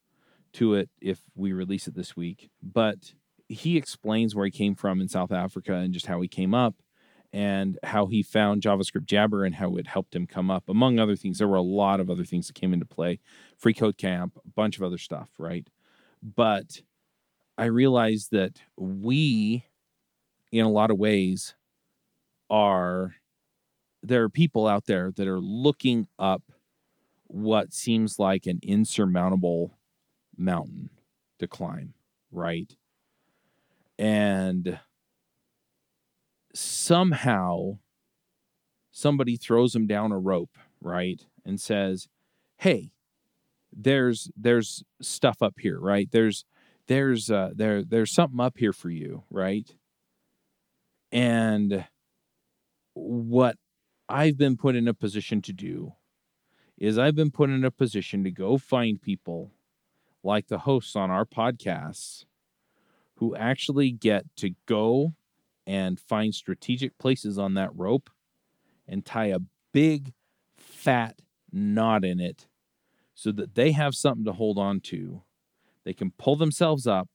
to 0.54 0.74
it 0.74 0.88
if 1.00 1.20
we 1.34 1.52
release 1.52 1.86
it 1.86 1.94
this 1.94 2.16
week. 2.16 2.50
But 2.62 3.12
he 3.48 3.76
explains 3.76 4.34
where 4.34 4.46
he 4.46 4.50
came 4.50 4.74
from 4.74 5.00
in 5.00 5.08
South 5.08 5.32
Africa 5.32 5.74
and 5.74 5.92
just 5.92 6.06
how 6.06 6.20
he 6.20 6.28
came 6.28 6.54
up 6.54 6.74
and 7.32 7.78
how 7.82 8.06
he 8.06 8.22
found 8.22 8.62
JavaScript 8.62 9.04
Jabber 9.04 9.44
and 9.44 9.54
how 9.54 9.76
it 9.76 9.86
helped 9.86 10.14
him 10.14 10.26
come 10.26 10.50
up. 10.50 10.68
Among 10.68 10.98
other 10.98 11.16
things, 11.16 11.38
there 11.38 11.48
were 11.48 11.56
a 11.56 11.62
lot 11.62 12.00
of 12.00 12.08
other 12.08 12.24
things 12.24 12.46
that 12.46 12.54
came 12.54 12.72
into 12.72 12.86
play 12.86 13.20
Free 13.56 13.74
Code 13.74 13.98
Camp, 13.98 14.36
a 14.36 14.48
bunch 14.48 14.76
of 14.76 14.82
other 14.82 14.98
stuff, 14.98 15.30
right? 15.38 15.66
But 16.22 16.80
I 17.58 17.66
realized 17.66 18.30
that 18.30 18.62
we, 18.76 19.64
in 20.52 20.64
a 20.64 20.70
lot 20.70 20.90
of 20.90 20.98
ways, 20.98 21.54
are 22.48 23.14
there 24.02 24.22
are 24.22 24.28
people 24.30 24.66
out 24.66 24.86
there 24.86 25.12
that 25.16 25.26
are 25.26 25.40
looking 25.40 26.06
up 26.18 26.42
what 27.26 27.74
seems 27.74 28.18
like 28.18 28.46
an 28.46 28.58
insurmountable 28.62 29.76
mountain 30.36 30.88
to 31.38 31.46
climb, 31.46 31.92
right? 32.32 32.74
And 33.98 34.78
somehow 36.58 37.78
somebody 38.90 39.36
throws 39.36 39.72
them 39.72 39.86
down 39.86 40.12
a 40.12 40.18
rope, 40.18 40.56
right? 40.80 41.24
And 41.44 41.60
says, 41.60 42.08
"Hey, 42.58 42.92
there's 43.72 44.30
there's 44.36 44.82
stuff 45.00 45.42
up 45.42 45.54
here, 45.60 45.78
right? 45.78 46.08
There's 46.10 46.44
there's 46.86 47.30
uh 47.30 47.50
there 47.54 47.84
there's 47.84 48.12
something 48.12 48.40
up 48.40 48.58
here 48.58 48.72
for 48.72 48.90
you, 48.90 49.24
right?" 49.30 49.74
And 51.12 51.86
what 52.94 53.56
I've 54.08 54.36
been 54.36 54.56
put 54.56 54.74
in 54.76 54.88
a 54.88 54.94
position 54.94 55.40
to 55.42 55.52
do 55.52 55.94
is 56.76 56.98
I've 56.98 57.14
been 57.14 57.30
put 57.30 57.50
in 57.50 57.64
a 57.64 57.70
position 57.70 58.24
to 58.24 58.30
go 58.30 58.58
find 58.58 59.00
people 59.00 59.52
like 60.22 60.48
the 60.48 60.58
hosts 60.58 60.96
on 60.96 61.10
our 61.10 61.24
podcasts 61.24 62.24
who 63.16 63.34
actually 63.36 63.90
get 63.90 64.24
to 64.36 64.50
go 64.66 65.14
and 65.68 66.00
find 66.00 66.34
strategic 66.34 66.96
places 66.96 67.38
on 67.38 67.52
that 67.52 67.68
rope 67.76 68.08
and 68.88 69.04
tie 69.04 69.26
a 69.26 69.38
big 69.70 70.14
fat 70.56 71.20
knot 71.52 72.06
in 72.06 72.18
it 72.20 72.46
so 73.14 73.30
that 73.32 73.54
they 73.54 73.72
have 73.72 73.94
something 73.94 74.24
to 74.24 74.32
hold 74.32 74.58
on 74.58 74.80
to. 74.80 75.22
They 75.84 75.92
can 75.92 76.12
pull 76.12 76.36
themselves 76.36 76.86
up, 76.86 77.10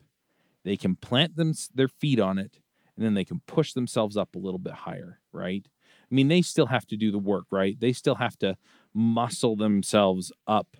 they 0.63 0.77
can 0.77 0.95
plant 0.95 1.35
them 1.35 1.53
their 1.73 1.87
feet 1.87 2.19
on 2.19 2.37
it, 2.37 2.59
and 2.95 3.03
then 3.03 3.15
they 3.15 3.25
can 3.25 3.41
push 3.47 3.73
themselves 3.73 4.15
up 4.15 4.35
a 4.35 4.39
little 4.39 4.59
bit 4.59 4.73
higher, 4.73 5.19
right? 5.31 5.67
I 6.11 6.13
mean, 6.13 6.27
they 6.27 6.43
still 6.43 6.67
have 6.67 6.85
to 6.87 6.95
do 6.95 7.11
the 7.11 7.17
work, 7.17 7.45
right? 7.49 7.79
They 7.79 7.91
still 7.91 8.15
have 8.15 8.37
to 8.37 8.55
muscle 8.93 9.55
themselves 9.55 10.31
up, 10.45 10.77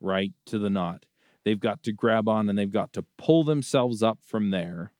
right, 0.00 0.32
to 0.46 0.60
the 0.60 0.70
knot. 0.70 1.06
They've 1.44 1.58
got 1.58 1.82
to 1.84 1.92
grab 1.92 2.28
on 2.28 2.48
and 2.48 2.56
they've 2.56 2.70
got 2.70 2.92
to 2.92 3.04
pull 3.18 3.42
themselves 3.42 4.00
up 4.00 4.20
from 4.22 4.50
there 4.50 4.92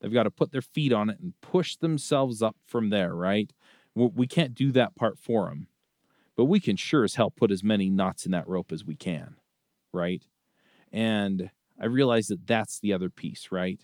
They've 0.00 0.12
got 0.12 0.24
to 0.24 0.30
put 0.30 0.52
their 0.52 0.62
feet 0.62 0.92
on 0.92 1.10
it 1.10 1.18
and 1.20 1.32
push 1.40 1.76
themselves 1.76 2.42
up 2.42 2.56
from 2.66 2.90
there, 2.90 3.14
right? 3.14 3.50
We 3.94 4.26
can't 4.26 4.54
do 4.54 4.72
that 4.72 4.94
part 4.94 5.18
for 5.18 5.48
them, 5.48 5.68
but 6.36 6.44
we 6.44 6.60
can 6.60 6.76
sure 6.76 7.02
as 7.02 7.14
hell 7.14 7.30
put 7.30 7.50
as 7.50 7.64
many 7.64 7.88
knots 7.88 8.26
in 8.26 8.32
that 8.32 8.46
rope 8.46 8.70
as 8.70 8.84
we 8.84 8.94
can, 8.94 9.36
right? 9.92 10.22
And 10.92 11.50
I 11.80 11.86
realize 11.86 12.26
that 12.26 12.46
that's 12.46 12.78
the 12.78 12.92
other 12.92 13.08
piece, 13.08 13.48
right? 13.50 13.80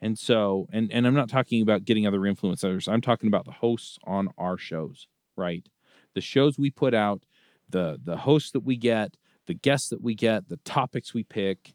And 0.00 0.16
so, 0.16 0.68
and 0.72 0.92
and 0.92 1.06
I'm 1.06 1.14
not 1.14 1.28
talking 1.28 1.60
about 1.60 1.84
getting 1.84 2.06
other 2.06 2.20
influencers. 2.20 2.88
I'm 2.88 3.00
talking 3.00 3.26
about 3.26 3.46
the 3.46 3.52
hosts 3.52 3.98
on 4.04 4.28
our 4.38 4.56
shows, 4.56 5.08
right? 5.36 5.68
The 6.14 6.20
shows 6.20 6.56
we 6.56 6.70
put 6.70 6.94
out, 6.94 7.24
the 7.68 7.98
the 8.02 8.18
hosts 8.18 8.52
that 8.52 8.60
we 8.60 8.76
get, 8.76 9.16
the 9.46 9.54
guests 9.54 9.88
that 9.88 10.00
we 10.00 10.14
get, 10.14 10.48
the 10.48 10.58
topics 10.58 11.14
we 11.14 11.24
pick, 11.24 11.74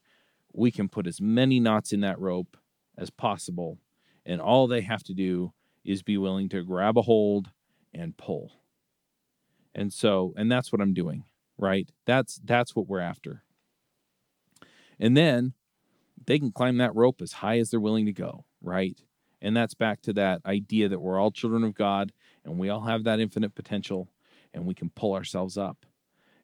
we 0.54 0.72
can 0.72 0.88
put 0.88 1.06
as 1.06 1.20
many 1.20 1.60
knots 1.60 1.92
in 1.92 2.00
that 2.02 2.20
rope 2.20 2.56
as 2.98 3.10
possible. 3.10 3.80
And 4.26 4.42
all 4.42 4.68
they 4.68 4.82
have 4.82 5.04
to 5.04 5.14
do 5.14 5.54
is 5.84 6.02
be 6.02 6.18
willing 6.18 6.50
to 6.50 6.64
grab 6.64 6.98
a 6.98 7.02
hold 7.02 7.50
and 7.94 8.18
pull. 8.18 8.52
And 9.76 9.92
so, 9.92 10.34
and 10.38 10.52
that's 10.52 10.72
what 10.72 10.82
I'm 10.82 10.94
doing, 10.94 11.26
right? 11.58 11.90
That's 12.06 12.40
that's 12.44 12.76
what 12.76 12.88
we're 12.88 13.00
after. 13.00 13.44
And 15.00 15.18
then 15.18 15.54
they 16.26 16.40
can 16.40 16.52
climb 16.52 16.78
that 16.78 16.96
rope 16.96 17.22
as 17.22 17.34
high 17.34 17.60
as 17.60 17.70
they're 17.70 17.80
willing 17.80 18.06
to 18.06 18.14
go, 18.14 18.46
right? 18.62 19.02
And 19.42 19.58
that's 19.58 19.74
back 19.74 20.02
to 20.04 20.14
that 20.14 20.42
idea 20.46 20.88
that 20.88 21.00
we're 21.00 21.20
all 21.20 21.32
children 21.32 21.64
of 21.64 21.76
God 21.76 22.14
and 22.46 22.58
we 22.58 22.70
all 22.70 22.82
have 22.82 23.04
that 23.04 23.20
infinite 23.20 23.56
potential 23.56 24.10
and 24.54 24.66
we 24.66 24.74
can 24.74 24.90
pull 24.90 25.14
ourselves 25.14 25.58
up. 25.58 25.86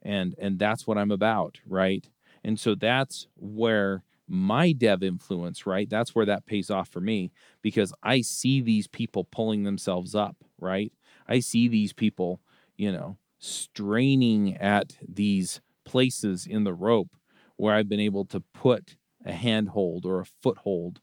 And 0.02 0.36
and 0.38 0.60
that's 0.60 0.88
what 0.88 0.98
I'm 0.98 1.12
about, 1.12 1.60
right? 1.66 2.08
And 2.44 2.60
so 2.60 2.76
that's 2.76 3.28
where 3.36 4.04
my 4.30 4.72
dev 4.72 5.04
influence, 5.04 5.66
right? 5.66 5.90
That's 5.90 6.16
where 6.16 6.26
that 6.26 6.46
pays 6.46 6.70
off 6.70 6.90
for 6.90 7.02
me 7.02 7.32
because 7.62 7.94
I 8.04 8.22
see 8.22 8.62
these 8.62 8.88
people 8.88 9.26
pulling 9.26 9.64
themselves 9.64 10.16
up, 10.16 10.38
right? 10.60 10.94
I 11.28 11.40
see 11.40 11.68
these 11.68 11.94
people, 11.94 12.42
you 12.78 12.92
know, 12.92 13.18
straining 13.40 14.58
at 14.58 14.98
these 15.08 15.62
places 15.86 16.46
in 16.46 16.64
the 16.64 16.74
rope 16.74 17.10
where 17.58 17.74
I've 17.76 17.90
been 17.90 18.00
able 18.00 18.26
to 18.26 18.42
put 18.54 18.96
a 19.26 19.34
handhold 19.34 20.06
or 20.06 20.22
a 20.22 20.26
foothold 20.26 21.02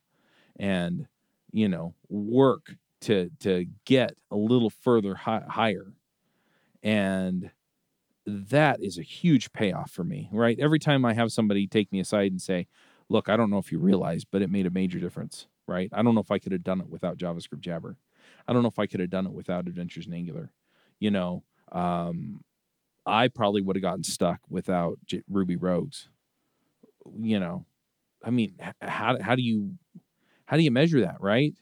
and, 0.58 1.08
you 1.52 1.68
know, 1.68 1.94
work 2.08 2.76
to 3.02 3.30
to 3.40 3.66
get 3.84 4.12
a 4.30 4.36
little 4.36 4.70
further 4.70 5.14
hi- 5.14 5.44
higher. 5.48 5.94
And 6.82 7.50
that 8.26 8.82
is 8.82 8.98
a 8.98 9.02
huge 9.02 9.52
payoff 9.52 9.90
for 9.90 10.04
me, 10.04 10.28
right? 10.32 10.58
Every 10.60 10.78
time 10.78 11.04
I 11.04 11.14
have 11.14 11.32
somebody 11.32 11.66
take 11.66 11.92
me 11.92 12.00
aside 12.00 12.32
and 12.32 12.42
say, 12.42 12.66
look, 13.08 13.28
I 13.28 13.36
don't 13.36 13.50
know 13.50 13.58
if 13.58 13.72
you 13.72 13.78
realize, 13.78 14.24
but 14.24 14.42
it 14.42 14.50
made 14.50 14.66
a 14.66 14.70
major 14.70 14.98
difference, 14.98 15.46
right? 15.66 15.88
I 15.92 16.02
don't 16.02 16.14
know 16.14 16.20
if 16.20 16.30
I 16.30 16.38
could 16.38 16.52
have 16.52 16.64
done 16.64 16.80
it 16.80 16.88
without 16.88 17.18
JavaScript 17.18 17.60
Jabber. 17.60 17.96
I 18.48 18.52
don't 18.52 18.62
know 18.62 18.68
if 18.68 18.78
I 18.78 18.86
could 18.86 19.00
have 19.00 19.10
done 19.10 19.26
it 19.26 19.32
without 19.32 19.68
Adventures 19.68 20.06
in 20.06 20.14
Angular. 20.14 20.52
You 20.98 21.10
know, 21.10 21.44
um, 21.72 22.42
I 23.06 23.28
probably 23.28 23.62
would 23.62 23.76
have 23.76 23.82
gotten 23.82 24.04
stuck 24.04 24.40
without 24.48 24.98
J- 25.06 25.22
Ruby 25.28 25.56
Rogues. 25.56 26.08
You 27.20 27.38
know, 27.40 27.64
I 28.24 28.30
mean, 28.30 28.56
how 28.82 29.18
how 29.20 29.34
do 29.36 29.42
you 29.42 29.74
how 30.46 30.56
do 30.56 30.62
you 30.62 30.70
measure 30.72 31.00
that, 31.02 31.18
right? 31.20 31.54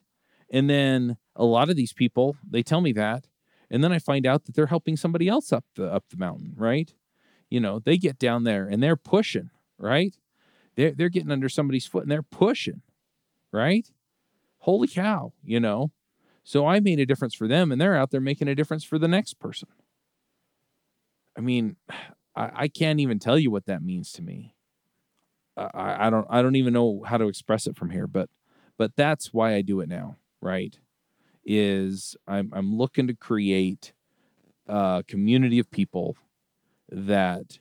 And 0.50 0.70
then 0.70 1.16
a 1.36 1.44
lot 1.44 1.70
of 1.70 1.76
these 1.76 1.92
people, 1.92 2.36
they 2.48 2.62
tell 2.62 2.80
me 2.80 2.92
that, 2.94 3.26
and 3.70 3.84
then 3.84 3.92
I 3.92 3.98
find 3.98 4.26
out 4.26 4.44
that 4.46 4.54
they're 4.56 4.66
helping 4.66 4.96
somebody 4.96 5.28
else 5.28 5.52
up 5.52 5.64
the 5.76 5.86
up 5.92 6.04
the 6.10 6.18
mountain, 6.18 6.54
right? 6.56 6.92
You 7.50 7.60
know, 7.60 7.80
they 7.80 7.98
get 7.98 8.18
down 8.18 8.44
there 8.44 8.68
and 8.68 8.82
they're 8.82 8.96
pushing, 8.96 9.50
right? 9.78 10.16
They're 10.76 10.92
they're 10.92 11.08
getting 11.08 11.30
under 11.30 11.48
somebody's 11.48 11.86
foot 11.86 12.02
and 12.02 12.10
they're 12.10 12.22
pushing, 12.22 12.82
right? 13.52 13.90
Holy 14.58 14.88
cow, 14.88 15.32
you 15.42 15.60
know. 15.60 15.92
So 16.42 16.66
I 16.66 16.80
made 16.80 17.00
a 17.00 17.06
difference 17.06 17.34
for 17.34 17.48
them, 17.48 17.72
and 17.72 17.80
they're 17.80 17.96
out 17.96 18.10
there 18.10 18.20
making 18.20 18.48
a 18.48 18.54
difference 18.54 18.84
for 18.84 18.98
the 18.98 19.08
next 19.08 19.38
person. 19.38 19.68
I 21.36 21.40
mean, 21.40 21.76
I, 22.36 22.50
I 22.54 22.68
can't 22.68 22.98
even 22.98 23.20
tell 23.20 23.38
you 23.38 23.50
what 23.50 23.66
that 23.66 23.82
means 23.82 24.10
to 24.12 24.22
me. 24.22 24.54
I, 25.56 26.06
I 26.06 26.10
don't 26.10 26.26
I 26.28 26.42
don't 26.42 26.56
even 26.56 26.72
know 26.72 27.02
how 27.06 27.16
to 27.16 27.28
express 27.28 27.66
it 27.66 27.76
from 27.76 27.90
here, 27.90 28.06
but 28.06 28.28
but 28.76 28.96
that's 28.96 29.32
why 29.32 29.54
I 29.54 29.62
do 29.62 29.80
it 29.80 29.88
now, 29.88 30.16
right? 30.40 30.76
Is 31.44 32.16
I'm 32.26 32.50
I'm 32.52 32.76
looking 32.76 33.06
to 33.06 33.14
create 33.14 33.92
a 34.66 35.04
community 35.06 35.58
of 35.58 35.70
people 35.70 36.16
that 36.90 37.58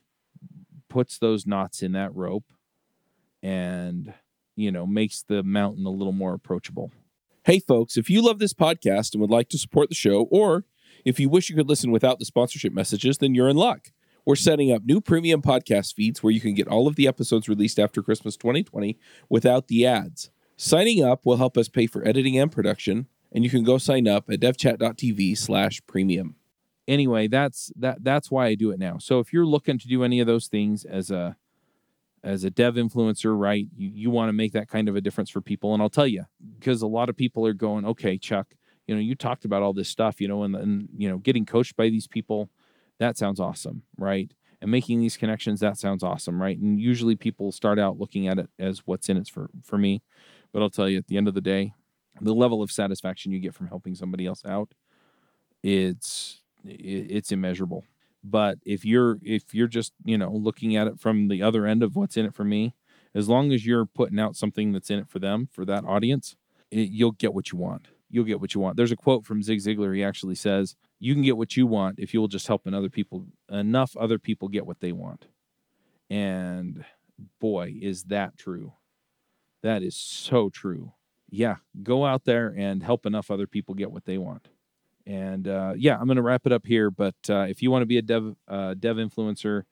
puts 0.89 1.19
those 1.19 1.45
knots 1.45 1.81
in 1.81 1.91
that 1.91 2.15
rope 2.15 2.45
and 3.43 4.13
you 4.55 4.71
know 4.71 4.87
makes 4.87 5.21
the 5.21 5.43
mountain 5.43 5.85
a 5.85 5.91
little 5.91 6.13
more 6.13 6.33
approachable. 6.33 6.91
Hey 7.43 7.59
folks, 7.59 7.97
if 7.97 8.09
you 8.09 8.21
love 8.21 8.39
this 8.39 8.53
podcast 8.53 9.13
and 9.13 9.21
would 9.21 9.29
like 9.29 9.49
to 9.49 9.57
support 9.57 9.89
the 9.89 9.95
show 9.95 10.23
or 10.31 10.65
if 11.05 11.19
you 11.19 11.29
wish 11.29 11.49
you 11.49 11.55
could 11.55 11.67
listen 11.67 11.91
without 11.91 12.19
the 12.19 12.25
sponsorship 12.25 12.73
messages, 12.73 13.17
then 13.17 13.35
you're 13.35 13.49
in 13.49 13.57
luck. 13.57 13.91
We're 14.25 14.35
setting 14.35 14.71
up 14.71 14.83
new 14.85 15.01
premium 15.01 15.41
podcast 15.41 15.93
feeds 15.93 16.23
where 16.23 16.31
you 16.31 16.39
can 16.39 16.53
get 16.53 16.67
all 16.67 16.87
of 16.87 16.95
the 16.95 17.07
episodes 17.07 17.49
released 17.49 17.77
after 17.77 18.01
Christmas 18.01 18.37
2020 18.37 18.97
without 19.29 19.67
the 19.67 19.85
ads. 19.85 20.29
Signing 20.55 21.03
up 21.03 21.25
will 21.25 21.37
help 21.37 21.57
us 21.57 21.67
pay 21.67 21.87
for 21.87 22.07
editing 22.07 22.37
and 22.37 22.49
production, 22.49 23.07
and 23.33 23.43
you 23.43 23.49
can 23.49 23.65
go 23.65 23.77
sign 23.77 24.07
up 24.07 24.29
at 24.29 24.39
devchat.tv 24.39 25.37
slash 25.37 25.81
premium. 25.87 26.35
Anyway, 26.87 27.27
that's 27.27 27.71
that 27.75 28.03
that's 28.03 28.31
why 28.31 28.47
I 28.47 28.55
do 28.55 28.71
it 28.71 28.79
now. 28.79 28.97
So 28.97 29.19
if 29.19 29.33
you're 29.33 29.45
looking 29.45 29.77
to 29.79 29.87
do 29.87 30.03
any 30.03 30.21
of 30.21 30.27
those 30.27 30.47
things 30.47 30.85
as 30.85 31.11
a 31.11 31.35
as 32.23 32.43
a 32.43 32.49
dev 32.49 32.75
influencer, 32.75 33.37
right, 33.37 33.67
you, 33.75 33.89
you 33.89 34.09
want 34.09 34.29
to 34.29 34.33
make 34.33 34.53
that 34.53 34.69
kind 34.69 34.87
of 34.87 34.95
a 34.95 35.01
difference 35.01 35.29
for 35.29 35.41
people. 35.41 35.73
And 35.73 35.81
I'll 35.83 35.89
tell 35.89 36.07
you, 36.07 36.25
because 36.57 36.81
a 36.81 36.87
lot 36.87 37.09
of 37.09 37.17
people 37.17 37.45
are 37.45 37.53
going, 37.53 37.85
okay, 37.85 38.17
Chuck, 38.17 38.53
you 38.87 38.95
know, 38.95 39.01
you 39.01 39.15
talked 39.15 39.45
about 39.45 39.61
all 39.61 39.73
this 39.73 39.89
stuff, 39.89 40.21
you 40.21 40.27
know, 40.27 40.43
and, 40.43 40.55
and 40.55 40.89
you 40.95 41.09
know, 41.09 41.17
getting 41.17 41.45
coached 41.45 41.75
by 41.75 41.89
these 41.89 42.07
people, 42.07 42.49
that 42.99 43.17
sounds 43.17 43.39
awesome, 43.39 43.83
right? 43.97 44.31
And 44.61 44.71
making 44.71 45.01
these 45.01 45.17
connections, 45.17 45.59
that 45.59 45.77
sounds 45.77 46.03
awesome, 46.03 46.41
right? 46.41 46.57
And 46.57 46.79
usually 46.79 47.15
people 47.15 47.51
start 47.51 47.79
out 47.79 47.99
looking 47.99 48.27
at 48.27 48.39
it 48.39 48.49
as 48.57 48.83
what's 48.85 49.09
in 49.09 49.17
it 49.17 49.27
for 49.27 49.49
for 49.61 49.77
me. 49.77 50.01
But 50.53 50.61
I'll 50.61 50.69
tell 50.69 50.87
you, 50.87 50.97
at 50.97 51.07
the 51.07 51.17
end 51.17 51.27
of 51.27 51.33
the 51.33 51.41
day, 51.41 51.73
the 52.21 52.33
level 52.33 52.61
of 52.61 52.71
satisfaction 52.71 53.31
you 53.31 53.39
get 53.39 53.53
from 53.53 53.67
helping 53.67 53.95
somebody 53.95 54.25
else 54.25 54.43
out, 54.45 54.73
it's 55.61 56.41
it's 56.63 57.31
immeasurable. 57.31 57.83
But 58.23 58.59
if 58.65 58.85
you're 58.85 59.17
if 59.21 59.53
you're 59.53 59.67
just 59.67 59.93
you 60.05 60.17
know 60.17 60.31
looking 60.31 60.75
at 60.75 60.87
it 60.87 60.99
from 60.99 61.27
the 61.27 61.41
other 61.41 61.65
end 61.65 61.83
of 61.83 61.95
what's 61.95 62.17
in 62.17 62.25
it 62.25 62.33
for 62.33 62.43
me, 62.43 62.75
as 63.13 63.27
long 63.27 63.51
as 63.51 63.65
you're 63.65 63.85
putting 63.85 64.19
out 64.19 64.35
something 64.35 64.71
that's 64.71 64.89
in 64.89 64.99
it 64.99 65.09
for 65.09 65.19
them 65.19 65.49
for 65.51 65.65
that 65.65 65.83
audience, 65.85 66.35
it, 66.71 66.89
you'll 66.89 67.11
get 67.11 67.33
what 67.33 67.51
you 67.51 67.57
want 67.57 67.89
you'll 68.13 68.23
get 68.23 68.39
what 68.39 68.53
you 68.53 68.61
want. 68.61 68.77
There's 68.77 68.91
a 68.91 68.95
quote 68.95 69.25
from 69.25 69.41
Zig 69.41 69.59
Ziglar. 69.59 69.95
He 69.95 70.03
actually 70.03 70.35
says, 70.35 70.75
"You 70.99 71.13
can 71.15 71.23
get 71.23 71.35
what 71.35 71.57
you 71.57 71.65
want 71.65 71.99
if 71.99 72.13
you 72.13 72.21
will 72.21 72.27
just 72.27 72.47
help 72.47 72.61
other 72.67 72.89
people 72.89 73.25
enough 73.49 73.97
other 73.97 74.19
people 74.19 74.47
get 74.47 74.67
what 74.67 74.79
they 74.79 74.91
want." 74.91 75.25
And 76.09 76.85
boy, 77.39 77.75
is 77.81 78.05
that 78.05 78.37
true. 78.37 78.73
That 79.63 79.81
is 79.81 79.95
so 79.95 80.49
true. 80.49 80.93
Yeah, 81.29 81.57
go 81.81 82.05
out 82.05 82.25
there 82.25 82.53
and 82.55 82.83
help 82.83 83.05
enough 83.05 83.31
other 83.31 83.47
people 83.47 83.73
get 83.73 83.91
what 83.91 84.05
they 84.05 84.19
want. 84.19 84.49
And 85.05 85.47
uh, 85.47 85.73
yeah, 85.75 85.97
I'm 85.97 86.05
going 86.05 86.17
to 86.17 86.23
wrap 86.23 86.45
it 86.45 86.51
up 86.51 86.65
here. 86.65 86.89
But 86.89 87.15
uh, 87.29 87.45
if 87.49 87.61
you 87.61 87.71
want 87.71 87.81
to 87.81 87.87
be 87.87 87.97
a 87.97 88.01
dev 88.01 88.35
uh, 88.47 88.73
dev 88.75 88.97
influencer, 88.97 89.63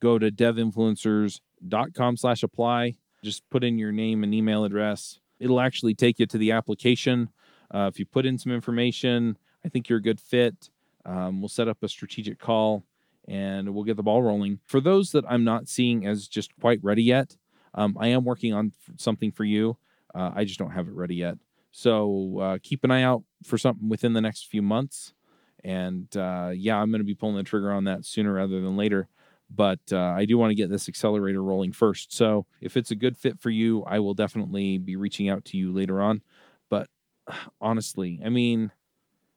go 0.00 0.18
to 0.18 0.30
devinfluencers.com 0.30 2.16
slash 2.16 2.42
apply. 2.42 2.96
Just 3.22 3.48
put 3.50 3.62
in 3.62 3.78
your 3.78 3.92
name 3.92 4.24
and 4.24 4.34
email 4.34 4.64
address. 4.64 5.20
It'll 5.38 5.60
actually 5.60 5.94
take 5.94 6.18
you 6.18 6.26
to 6.26 6.38
the 6.38 6.52
application 6.52 7.28
uh, 7.72 7.88
if 7.92 7.98
you 7.98 8.06
put 8.06 8.26
in 8.26 8.38
some 8.38 8.52
information, 8.52 9.38
I 9.64 9.68
think 9.68 9.88
you're 9.88 9.98
a 9.98 10.02
good 10.02 10.20
fit. 10.20 10.70
Um, 11.04 11.40
we'll 11.40 11.48
set 11.48 11.68
up 11.68 11.82
a 11.82 11.88
strategic 11.88 12.38
call 12.38 12.84
and 13.28 13.72
we'll 13.74 13.84
get 13.84 13.96
the 13.96 14.02
ball 14.02 14.22
rolling. 14.22 14.58
For 14.66 14.80
those 14.80 15.12
that 15.12 15.24
I'm 15.28 15.44
not 15.44 15.68
seeing 15.68 16.06
as 16.06 16.26
just 16.26 16.50
quite 16.60 16.80
ready 16.82 17.02
yet, 17.02 17.36
um, 17.74 17.96
I 18.00 18.08
am 18.08 18.24
working 18.24 18.52
on 18.52 18.72
something 18.96 19.30
for 19.30 19.44
you. 19.44 19.76
Uh, 20.14 20.32
I 20.34 20.44
just 20.44 20.58
don't 20.58 20.72
have 20.72 20.88
it 20.88 20.94
ready 20.94 21.14
yet. 21.14 21.38
So 21.70 22.38
uh, 22.40 22.58
keep 22.62 22.84
an 22.84 22.90
eye 22.90 23.02
out 23.02 23.22
for 23.44 23.58
something 23.58 23.88
within 23.88 24.12
the 24.12 24.20
next 24.20 24.46
few 24.46 24.62
months. 24.62 25.14
And 25.62 26.14
uh, 26.16 26.50
yeah, 26.54 26.76
I'm 26.76 26.90
going 26.90 27.00
to 27.00 27.06
be 27.06 27.14
pulling 27.14 27.36
the 27.36 27.42
trigger 27.42 27.72
on 27.72 27.84
that 27.84 28.04
sooner 28.04 28.32
rather 28.32 28.60
than 28.60 28.76
later. 28.76 29.08
But 29.52 29.80
uh, 29.92 29.98
I 29.98 30.24
do 30.26 30.38
want 30.38 30.52
to 30.52 30.54
get 30.54 30.70
this 30.70 30.88
accelerator 30.88 31.42
rolling 31.42 31.72
first. 31.72 32.12
So 32.12 32.46
if 32.60 32.76
it's 32.76 32.92
a 32.92 32.96
good 32.96 33.16
fit 33.16 33.40
for 33.40 33.50
you, 33.50 33.82
I 33.84 33.98
will 33.98 34.14
definitely 34.14 34.78
be 34.78 34.96
reaching 34.96 35.28
out 35.28 35.44
to 35.46 35.56
you 35.56 35.72
later 35.72 36.00
on 36.00 36.22
But 36.68 36.88
honestly. 37.60 38.20
I 38.24 38.28
mean, 38.28 38.70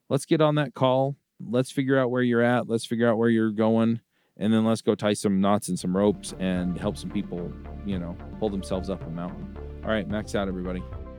let's 0.08 0.26
get 0.26 0.40
on 0.40 0.56
that 0.56 0.74
call. 0.74 1.16
Let's 1.40 1.70
figure 1.70 1.98
out 1.98 2.10
where 2.10 2.22
you're 2.22 2.42
at. 2.42 2.68
Let's 2.68 2.86
figure 2.86 3.08
out 3.08 3.18
where 3.18 3.28
you're 3.28 3.50
going. 3.50 4.00
And 4.36 4.52
then 4.52 4.64
let's 4.64 4.82
go 4.82 4.94
tie 4.94 5.12
some 5.12 5.40
knots 5.40 5.68
and 5.68 5.78
some 5.78 5.96
ropes 5.96 6.34
and 6.40 6.78
help 6.78 6.96
some 6.96 7.10
people, 7.10 7.52
you 7.86 7.98
know, 7.98 8.16
pull 8.40 8.50
themselves 8.50 8.90
up 8.90 9.06
a 9.06 9.10
mountain. 9.10 9.56
All 9.84 9.90
right, 9.90 10.08
max 10.08 10.34
out, 10.34 10.48
everybody. 10.48 10.82